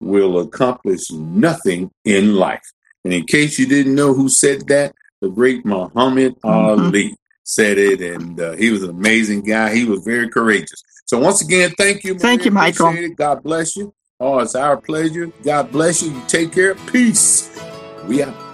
will 0.01 0.39
accomplish 0.39 1.11
nothing 1.11 1.91
in 2.05 2.35
life. 2.35 2.73
And 3.05 3.13
in 3.13 3.25
case 3.25 3.59
you 3.59 3.67
didn't 3.67 3.95
know 3.95 4.13
who 4.13 4.29
said 4.29 4.67
that, 4.69 4.95
the 5.21 5.29
great 5.29 5.65
Muhammad 5.65 6.37
Ali 6.45 7.17
said 7.45 7.79
it, 7.79 8.01
and 8.01 8.41
uh, 8.41 8.53
he 8.53 8.71
was 8.71 8.83
an 8.83 8.91
amazing 8.91 9.43
guy. 9.43 9.75
He 9.75 9.85
was 9.85 10.05
very 10.05 10.29
courageous. 10.29 10.83
So 11.07 11.19
once 11.19 11.43
again, 11.43 11.73
thank 11.79 12.05
you. 12.05 12.19
Thank 12.19 12.45
you, 12.45 12.51
Michael. 12.51 12.89
Appreciate 12.89 13.13
it. 13.13 13.17
God 13.17 13.43
bless 13.43 13.77
you. 13.77 13.95
Oh, 14.21 14.41
it's 14.41 14.55
our 14.55 14.77
pleasure. 14.77 15.29
God 15.43 15.73
bless 15.73 16.03
you. 16.03 16.13
You 16.13 16.23
take 16.27 16.53
care. 16.53 16.75
Peace. 16.75 17.59
We 18.07 18.23
out. 18.23 18.48